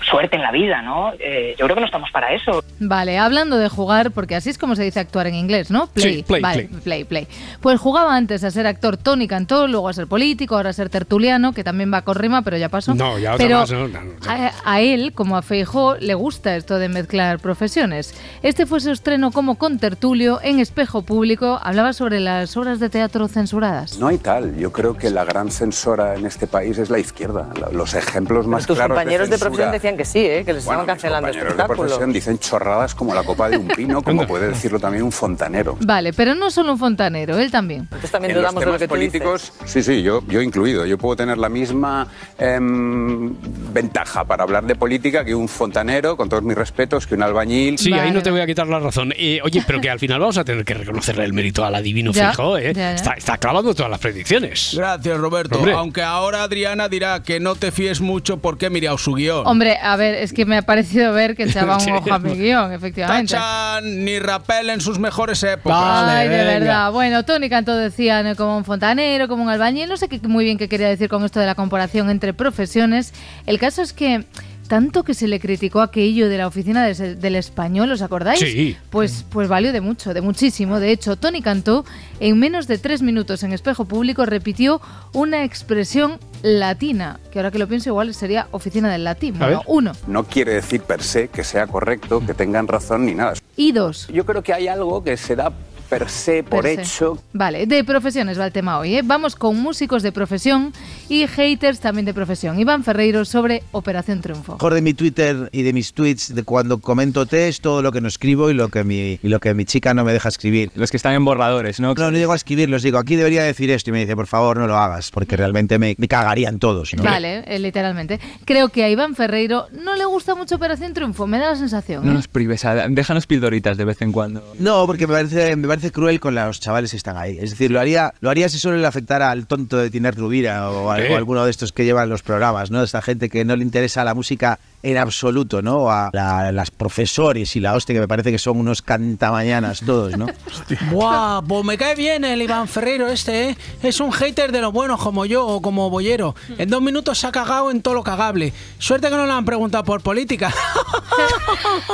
[0.08, 1.12] suerte en la vida, ¿no?
[1.18, 2.64] Eh, yo creo que no estamos para eso.
[2.80, 5.86] Vale, hablando de jugar, porque así es como se dice actuar en inglés, ¿no?
[5.88, 7.26] Play, Sí, play, vale, play, play.
[7.60, 10.88] Pues jugaba antes a ser actor Tony Cantó, luego a ser político, ahora a ser
[10.88, 12.94] tertuliano, que también va con rima, pero ya pasó.
[12.94, 14.12] No, ya pero más, no, no, no.
[14.26, 18.14] A, a él, como a Feijó, le gusta esto de mezclar profesiones.
[18.42, 21.60] Este fue su estreno como contertulio en Espejo Público.
[21.62, 23.98] Hablaba sobre las obras de teatro censuradas.
[23.98, 24.56] No hay tal.
[24.56, 27.48] Yo creo que la gran censora en este país es la izquierda.
[27.72, 30.44] Los ejemplos más Tus claros compañeros de, censura- profesión decían que sí, ¿eh?
[30.44, 33.68] que les Bueno, estaban cancelando compañeros de profesión dicen chorradas como la copa de un
[33.68, 35.76] pino, como puede decirlo también un fontanero.
[35.80, 37.88] Vale, pero no solo un fontanero, él también.
[38.10, 40.86] también en los temas políticos, sí, sí, yo, yo incluido.
[40.86, 42.06] Yo puedo tener la misma
[42.38, 43.34] em,
[43.72, 47.78] ventaja para hablar de política que un fontanero, con todos mis respetos, que un albañil.
[47.78, 49.12] Sí, ahí no te voy a quitar la razón.
[49.16, 52.12] Eh, oye, pero que al final vamos a tener que reconocerle el mérito al adivino
[52.12, 52.72] Ya, fijo, ¿eh?
[52.72, 52.94] ya, ya.
[52.94, 54.74] Está, está clavando todas las predicciones.
[54.76, 55.56] Gracias, Roberto.
[55.58, 55.72] Hombre.
[55.72, 59.46] Aunque ahora Adriana dirá que no te fíes mucho porque he mirado su guion.
[59.46, 61.90] Hombre, a ver, es que me ha parecido ver que echaba un Sí.
[61.90, 63.32] ojo a mi guion, efectivamente.
[63.34, 65.78] Tachan ni Rapel en sus mejores épocas.
[65.80, 66.92] Ay, de verdad.
[66.92, 68.36] Bueno, Tony Cantó decía ¿no?
[68.36, 69.88] como un fontanero, como un albañil.
[69.88, 73.14] No sé qué, muy bien qué quería decir con esto de la comparación entre profesiones.
[73.46, 74.24] El caso es que
[74.68, 78.38] tanto que se le criticó aquello de la oficina de- del español, ¿os acordáis?
[78.40, 78.76] Sí.
[78.90, 80.78] Pues, pues valió de mucho, de muchísimo.
[80.78, 81.86] De hecho, Tony Cantó,
[82.20, 84.82] en menos de tres minutos en espejo público, repitió
[85.14, 89.38] una expresión latina, que ahora que lo pienso igual sería oficina del latín.
[89.38, 89.92] Bueno, uno.
[90.06, 93.34] No quiere decir per se que sea correcto, que tengan razón ni nada.
[93.56, 94.08] Y dos.
[94.08, 95.52] Yo creo que hay algo que se da
[95.88, 96.82] per se, por Per se.
[96.82, 98.96] hecho, Vale, de profesiones va el tema hoy.
[98.96, 99.02] ¿eh?
[99.04, 100.72] Vamos con músicos de profesión
[101.08, 102.58] y haters también de profesión.
[102.60, 104.52] Iván Ferreiro sobre Operación Triunfo.
[104.54, 108.00] mejor de mi Twitter y de mis tweets de cuando comento test, todo lo que
[108.00, 110.70] no escribo y lo que mi, y lo que mi chica no me deja escribir.
[110.74, 111.94] Los que están en borradores, ¿no?
[111.94, 114.58] No, no llego a escribirlos, digo, aquí debería decir esto y me dice, por favor,
[114.58, 116.92] no lo hagas, porque realmente me, me cagarían todos.
[116.94, 117.02] ¿no?
[117.02, 118.20] Vale, eh, literalmente.
[118.44, 122.04] Creo que a Iván Ferreiro no le gusta mucho Operación Triunfo, me da la sensación.
[122.04, 122.14] No ¿eh?
[122.14, 124.42] nos prives, déjanos pildoritas de vez en cuando.
[124.58, 127.38] No, porque me parece, me parece cruel con los chavales que están ahí.
[127.40, 130.70] Es decir, lo haría, lo haría si solo le afectara al tonto de Tiner Rubira
[130.70, 132.82] o, a- o alguno de estos que llevan los programas, ¿no?
[132.82, 135.90] Esta gente que no le interesa la música en absoluto, ¿no?
[135.90, 140.16] A la- las profesores y la hostia, que me parece que son unos cantamañanas todos,
[140.16, 140.26] ¿no?
[140.90, 143.56] Buah, pues me cae bien el Iván Ferreiro este, ¿eh?
[143.82, 146.34] Es un hater de los buenos como yo o como Bollero.
[146.58, 148.52] En dos minutos se ha cagado en todo lo cagable.
[148.78, 150.52] Suerte que no le han preguntado por política.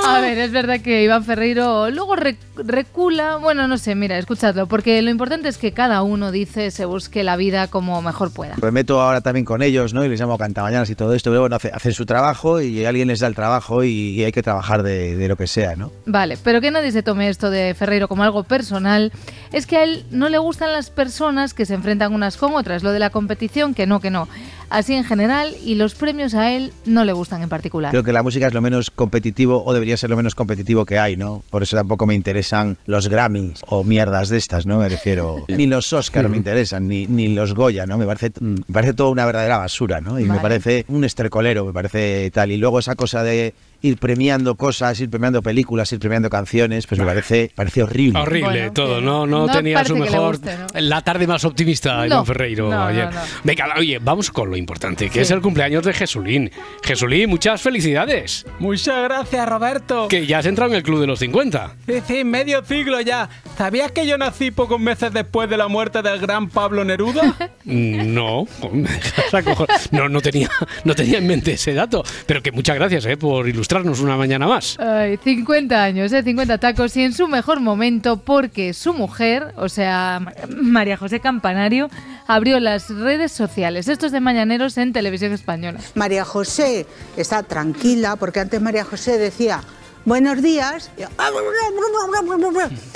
[0.07, 3.37] A ver, es verdad que Iván Ferreiro luego re- recula.
[3.37, 7.25] Bueno, no sé, mira, escuchadlo, porque lo importante es que cada uno dice, se busque
[7.25, 8.57] la vida como mejor pueda.
[8.61, 10.05] Me meto ahora también con ellos, ¿no?
[10.05, 13.09] Y les llamo cantamañanas y todo esto, pero bueno, hace- hacen su trabajo y alguien
[13.09, 15.93] les da el trabajo y, y hay que trabajar de, de lo que sea, ¿no?
[16.07, 19.13] Vale, pero que nadie se tome esto de Ferreiro como algo personal.
[19.55, 22.83] Es que a él no le gustan las personas que se enfrentan unas con otras.
[22.83, 24.27] Lo de la competición, que no, que no.
[24.69, 27.93] Así en general, y los premios a él no le gustan en particular.
[27.93, 30.99] Creo que la música es lo menos competitivo o debería ser lo menos competitivo que
[30.99, 31.45] hay, ¿no?
[31.51, 34.79] Por eso tampoco me interesan los Grammys o mierdas de estas, ¿no?
[34.79, 35.45] Me refiero.
[35.49, 37.97] Ni los Oscar me interesan, ni, ni los Goya, ¿no?
[37.97, 40.19] Me parece, me parece toda una verdadera basura, ¿no?
[40.19, 42.51] Y me parece un estercolero, me parece tal.
[42.51, 43.55] Y luego esa cosa de
[43.85, 48.19] ir premiando cosas, ir premiando películas, ir premiando canciones, pues me parece, parece horrible.
[48.19, 50.39] Horrible todo, no, no, no tenía su mejor.
[50.39, 50.67] guste, ¿no?
[50.81, 53.13] La tarde más optimista, No, Iván Ferreiro, ayer.
[53.13, 53.21] no.
[53.45, 55.21] Venga, oye, vamos con lo importante, que Sí.
[55.21, 56.51] es el cumpleaños de Jesulín.
[56.83, 58.47] Jesulín, muchas felicidades.
[58.59, 60.09] Muchas gracias, Roberto.
[60.09, 61.75] Que ya has entrado en el club de los 50.
[61.87, 63.29] Sí, sí, medio siglo ya.
[63.59, 67.35] ¿Sabías que yo nací pocos meses después de la muerte del gran Pablo Neruda?
[67.65, 70.51] No, me dejas acojo- no, no tenía,
[70.85, 72.03] no tenía en mente ese dato.
[72.27, 74.79] Pero que muchas gracias eh, por ilustrarnos una mañana más.
[74.79, 76.23] Ay, 50 años, ¿eh?
[76.23, 81.19] 50 tacos y en su mejor momento porque su mujer, o sea, Ma- María José
[81.21, 81.89] Campanario,
[82.27, 83.89] abrió las redes sociales.
[83.89, 85.81] Estos de Mañaneros en Televisión Española.
[85.95, 89.63] María José está tranquila porque antes María José decía
[90.05, 90.91] buenos días.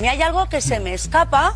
[0.01, 1.55] Y hay algo que se me escapa.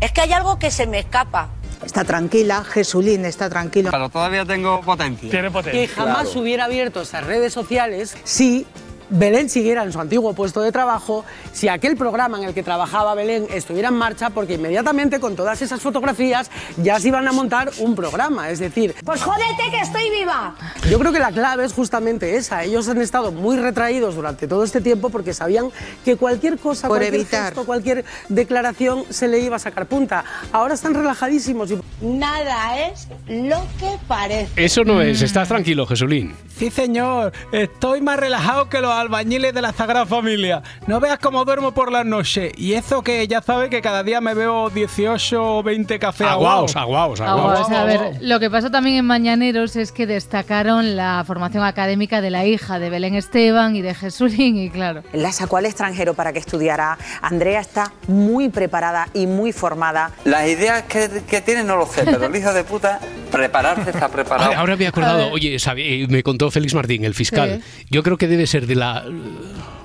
[0.00, 1.48] Es que hay algo que se me escapa.
[1.84, 3.90] Está tranquila, Jesulín está tranquilo.
[3.90, 5.30] Pero todavía tengo potencia.
[5.30, 5.80] Tiene potencia.
[5.80, 6.40] Que jamás Claro.
[6.40, 8.66] hubiera abierto esas redes sociales si
[9.12, 13.14] Belén siguiera en su antiguo puesto de trabajo, si aquel programa en el que trabajaba
[13.14, 17.70] Belén estuviera en marcha, porque inmediatamente con todas esas fotografías ya se iban a montar
[17.78, 18.50] un programa.
[18.50, 20.54] Es decir, Pues jódete que estoy viva.
[20.90, 22.64] yo creo que la clave es justamente esa.
[22.64, 25.68] Ellos han estado muy retraídos durante todo este tiempo porque sabían
[26.04, 27.44] que cualquier cosa, Por cualquier evitar.
[27.46, 30.24] gesto, cualquier declaración se le iba a sacar punta.
[30.52, 34.64] Ahora están relajadísimos y Nada es lo que parece.
[34.64, 36.34] Eso no es, estás tranquilo, Jesulín.
[36.56, 37.32] Sí, señor.
[37.52, 40.62] Estoy más relajado que los albañiles de la Sagrada Familia.
[40.86, 42.52] No veas cómo duermo por las noches.
[42.56, 46.74] Y eso que ya sabes que cada día me veo 18 o 20 cafés Aguaos,
[46.76, 47.18] aguaos,
[47.68, 52.20] sea, a ver, lo que pasó también en Mañaneros es que destacaron la formación académica
[52.20, 55.02] de la hija de Belén Esteban y de Jesulín, y claro.
[55.12, 56.96] La sacó al extranjero para que estudiara.
[57.20, 60.10] Andrea está muy preparada y muy formada.
[60.24, 63.00] Las ideas que, que tiene no lo sé, pero el hijo de puta,
[63.30, 64.46] prepararse está preparado.
[64.50, 67.62] Ahora, ahora me he acordado, oye, sabe- eh, me contó Félix Martín, el fiscal.
[67.90, 68.91] Yo creo que debe ser de la.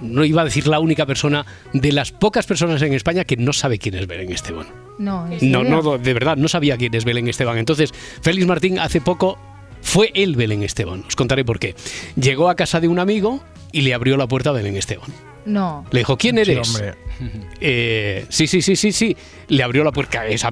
[0.02, 3.54] No iba a decir la única persona, de las pocas personas en España que no
[3.54, 4.68] sabe quién es Belén Esteban.
[5.00, 7.58] No, ¿en No, no, de verdad, no sabía quién es Belén Esteban.
[7.58, 9.38] Entonces, Félix Martín hace poco
[9.82, 11.04] fue él Belén Esteban.
[11.08, 11.76] Os contaré por qué.
[12.16, 15.10] Llegó a casa de un amigo y le abrió la puerta a Belén Esteban.
[15.46, 15.86] No.
[15.92, 16.68] Le dijo, ¿quién Sí, eres?
[16.68, 16.96] hombre.
[17.62, 19.16] Eh, sí, sí, sí, sí, sí.
[19.48, 20.28] Le abrió la puerta.
[20.28, 20.44] Es,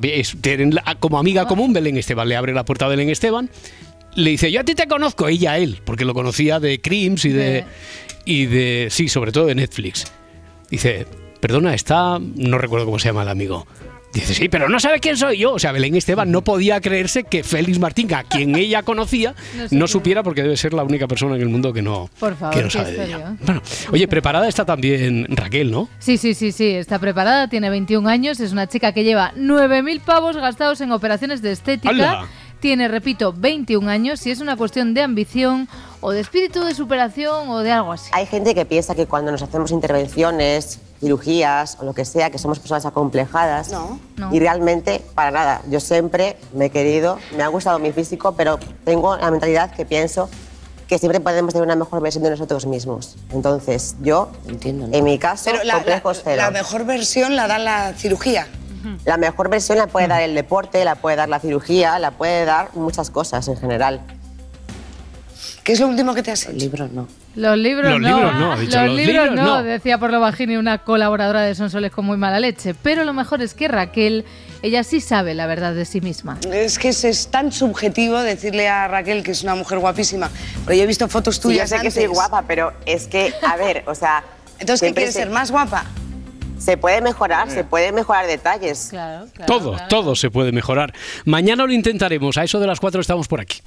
[0.99, 2.29] como amiga común, Belén Esteban.
[2.29, 3.49] Le abre la puerta a Belén Esteban.
[4.15, 5.27] Le dice, yo a ti te conozco.
[5.27, 7.65] Ella a él, porque lo conocía de Crims y de,
[8.25, 8.87] y de.
[8.91, 10.05] Sí, sobre todo de Netflix.
[10.69, 11.05] Dice,
[11.39, 12.19] perdona, está.
[12.19, 13.65] No recuerdo cómo se llama el amigo.
[14.13, 15.51] Dice, sí, pero no sabe quién soy yo.
[15.51, 19.79] O sea, Belén Esteban no podía creerse que Félix Martín, a quien ella conocía, No
[19.79, 20.23] no, supiera.
[20.23, 22.69] porque debe ser la única persona en el mundo que no, Por favor, que no
[22.69, 23.35] sabe de ella.
[23.41, 23.61] Bueno,
[23.91, 25.89] oye, preparada está también Raquel, ¿no?
[25.99, 29.99] Sí, sí, sí, sí, está preparada, tiene 21 años, es una chica que lleva 9.000
[29.99, 31.89] pavos gastados en operaciones de estética.
[31.89, 32.25] ¡Hala!
[32.65, 35.69] Tiene, repito, 21 años y es una cuestión de ambición
[36.01, 38.09] o de espíritu de superación o de algo así.
[38.11, 42.39] Hay gente que piensa que cuando nos hacemos intervenciones, cirugías o lo que sea, que
[42.39, 43.69] somos personas acomplejadas.
[43.69, 44.33] No, no.
[44.33, 45.61] Y realmente, para nada.
[45.69, 49.85] Yo siempre me he querido, me ha gustado mi físico, pero tengo la mentalidad que
[49.85, 50.27] pienso
[50.87, 53.15] que siempre podemos tener una mejor versión de nosotros mismos.
[53.31, 54.31] Entonces, yo,
[54.63, 56.37] en mi caso, Pero la, la- complejos cero.
[56.41, 58.47] la mejor versión la da la cirugía.
[59.05, 62.45] La mejor versión la puede dar el deporte, la puede dar la cirugía, la puede
[62.45, 64.01] dar muchas cosas en general.
[65.63, 66.51] ¿Qué es lo último que te has hecho?
[66.51, 67.07] Libros no.
[67.35, 68.07] Los libros Los no.
[68.17, 69.63] libros no, ha dicho, los, los libros, libros no, no.
[69.63, 72.75] decía por lo bajini una colaboradora de Sonsoles con muy mala leche.
[72.75, 74.25] Pero lo mejor es que Raquel,
[74.61, 76.37] ella sí sabe la verdad de sí misma.
[76.51, 80.29] Es que es, es tan subjetivo decirle a Raquel que es una mujer guapísima.
[80.65, 83.33] Pero yo he visto fotos Sí, tuyas yo sé que soy guapa, pero es que,
[83.45, 84.23] a ver, o sea...
[84.59, 85.29] Entonces, ¿qué quieres se- ser?
[85.29, 85.83] ¿Más guapa?
[86.57, 88.87] Se puede mejorar, se puede mejorar detalles.
[88.89, 90.93] Claro, todo, todo se puede mejorar.
[91.25, 92.37] Mañana lo intentaremos.
[92.37, 93.59] A eso de las 4 estamos por aquí.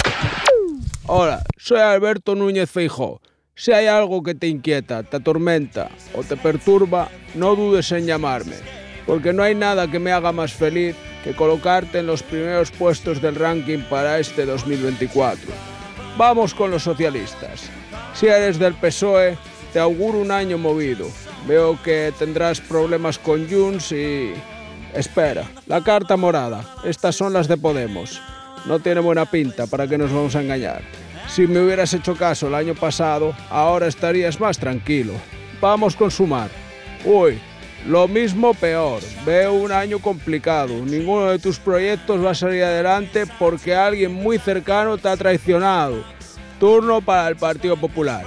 [1.06, 3.20] Hola, soy Alberto Núñez Feijó.
[3.54, 8.54] Si hay algo que te inquieta, te atormenta o te perturba, no dudes en llamarme,
[9.04, 13.20] porque no hay nada que me haga más feliz que colocarte en los primeros puestos
[13.20, 15.50] del ranking para este 2024.
[16.16, 17.62] Vamos con los socialistas.
[18.14, 19.36] Si eres del PSOE,
[19.72, 21.08] te auguro un año movido.
[21.48, 24.34] Veo que tendrás problemas con Junts y...
[24.94, 26.62] Espera, la carta morada.
[26.84, 28.20] Estas son las de Podemos.
[28.66, 30.82] No tiene buena pinta, ¿para qué nos vamos a engañar?
[31.26, 35.14] Si me hubieras hecho caso el año pasado, ahora estarías más tranquilo.
[35.60, 36.50] Vamos con sumar.
[37.04, 37.38] Uy,
[37.86, 39.00] lo mismo peor.
[39.24, 40.74] Veo un año complicado.
[40.84, 46.04] Ninguno de tus proyectos va a salir adelante porque alguien muy cercano te ha traicionado.
[46.60, 48.26] Turno para el Partido Popular.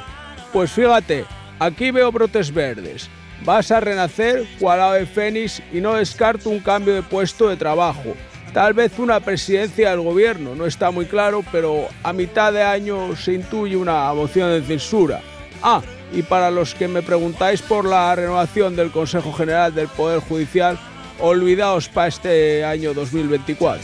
[0.53, 1.26] Pues fíjate,
[1.62, 3.07] aquí veo brotes verdes.
[3.45, 8.16] Vas a renacer cual ave fénix y no descarto un cambio de puesto de trabajo.
[8.53, 13.16] Tal vez una presidencia del gobierno, no está muy claro, pero a mitad de año
[13.16, 15.22] se intuye una moción de censura.
[15.64, 15.82] Ah,
[16.12, 20.78] y para los que me preguntáis por la renovación del Consejo General del Poder Judicial,
[21.20, 23.82] olvidaos para este año 2024.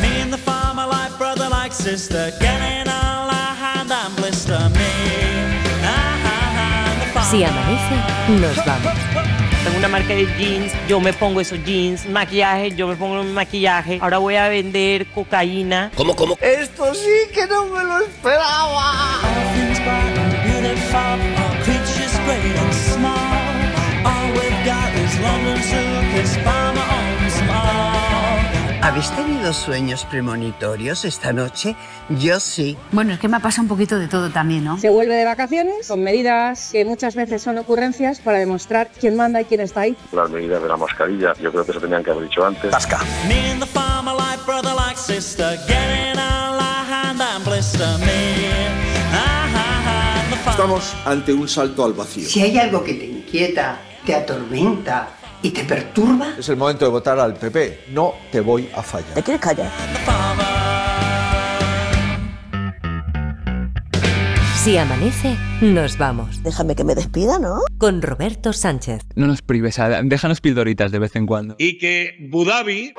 [0.00, 3.07] Me and the farmer like brother like sister, getting all
[7.30, 7.94] Si amanece,
[8.40, 8.92] nos vamos.
[9.62, 13.32] Tengo una marca de jeans, yo me pongo esos jeans, maquillaje, yo me pongo mi
[13.32, 13.98] maquillaje.
[14.00, 15.90] Ahora voy a vender cocaína.
[15.94, 16.38] ¿Cómo, cómo?
[16.40, 19.20] Esto sí que no me lo esperaba.
[19.22, 23.12] All things bright and beautiful, all creatures great and small.
[24.06, 26.08] All we've got is London Zoo,
[28.82, 31.74] ¿Habéis tenido sueños premonitorios esta noche?
[32.08, 32.76] Yo sí.
[32.92, 34.78] Bueno, es que me ha pasado un poquito de todo también, ¿no?
[34.78, 39.40] Se vuelve de vacaciones con medidas que muchas veces son ocurrencias para demostrar quién manda
[39.40, 39.96] y quién está ahí.
[40.12, 42.72] Las medidas de la mascarilla, yo creo que se tenían que haber dicho antes.
[47.98, 48.36] Me.
[49.12, 50.50] Ah, ah, ah.
[50.50, 52.28] Estamos ante un salto al vacío.
[52.28, 56.90] Si hay algo que te inquieta, te atormenta y te perturba, Es el momento de
[56.90, 57.84] votar al PP.
[57.90, 59.14] No te voy a fallar.
[59.14, 59.70] ¿te quieres callar?
[64.62, 66.42] Si amanece, nos vamos.
[66.42, 67.60] Déjame que me despida, ¿no?
[67.78, 69.02] Con Roberto Sánchez.
[69.14, 71.54] No nos prives, a- déjanos pildoritas de vez en cuando.
[71.58, 72.92] Y que Budabi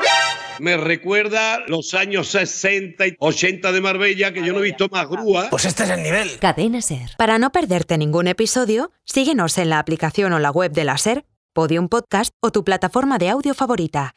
[0.60, 5.08] me recuerda los años 60 y 80 de Marbella, que yo no he visto más
[5.08, 5.48] grúa.
[5.52, 6.40] Pues este es el nivel.
[6.40, 7.12] Cadena Ser.
[7.18, 11.26] Para no perderte ningún episodio, síguenos en la aplicación o la web de la SER,
[11.60, 14.14] Podium Podcast o tu plataforma de audio favorita.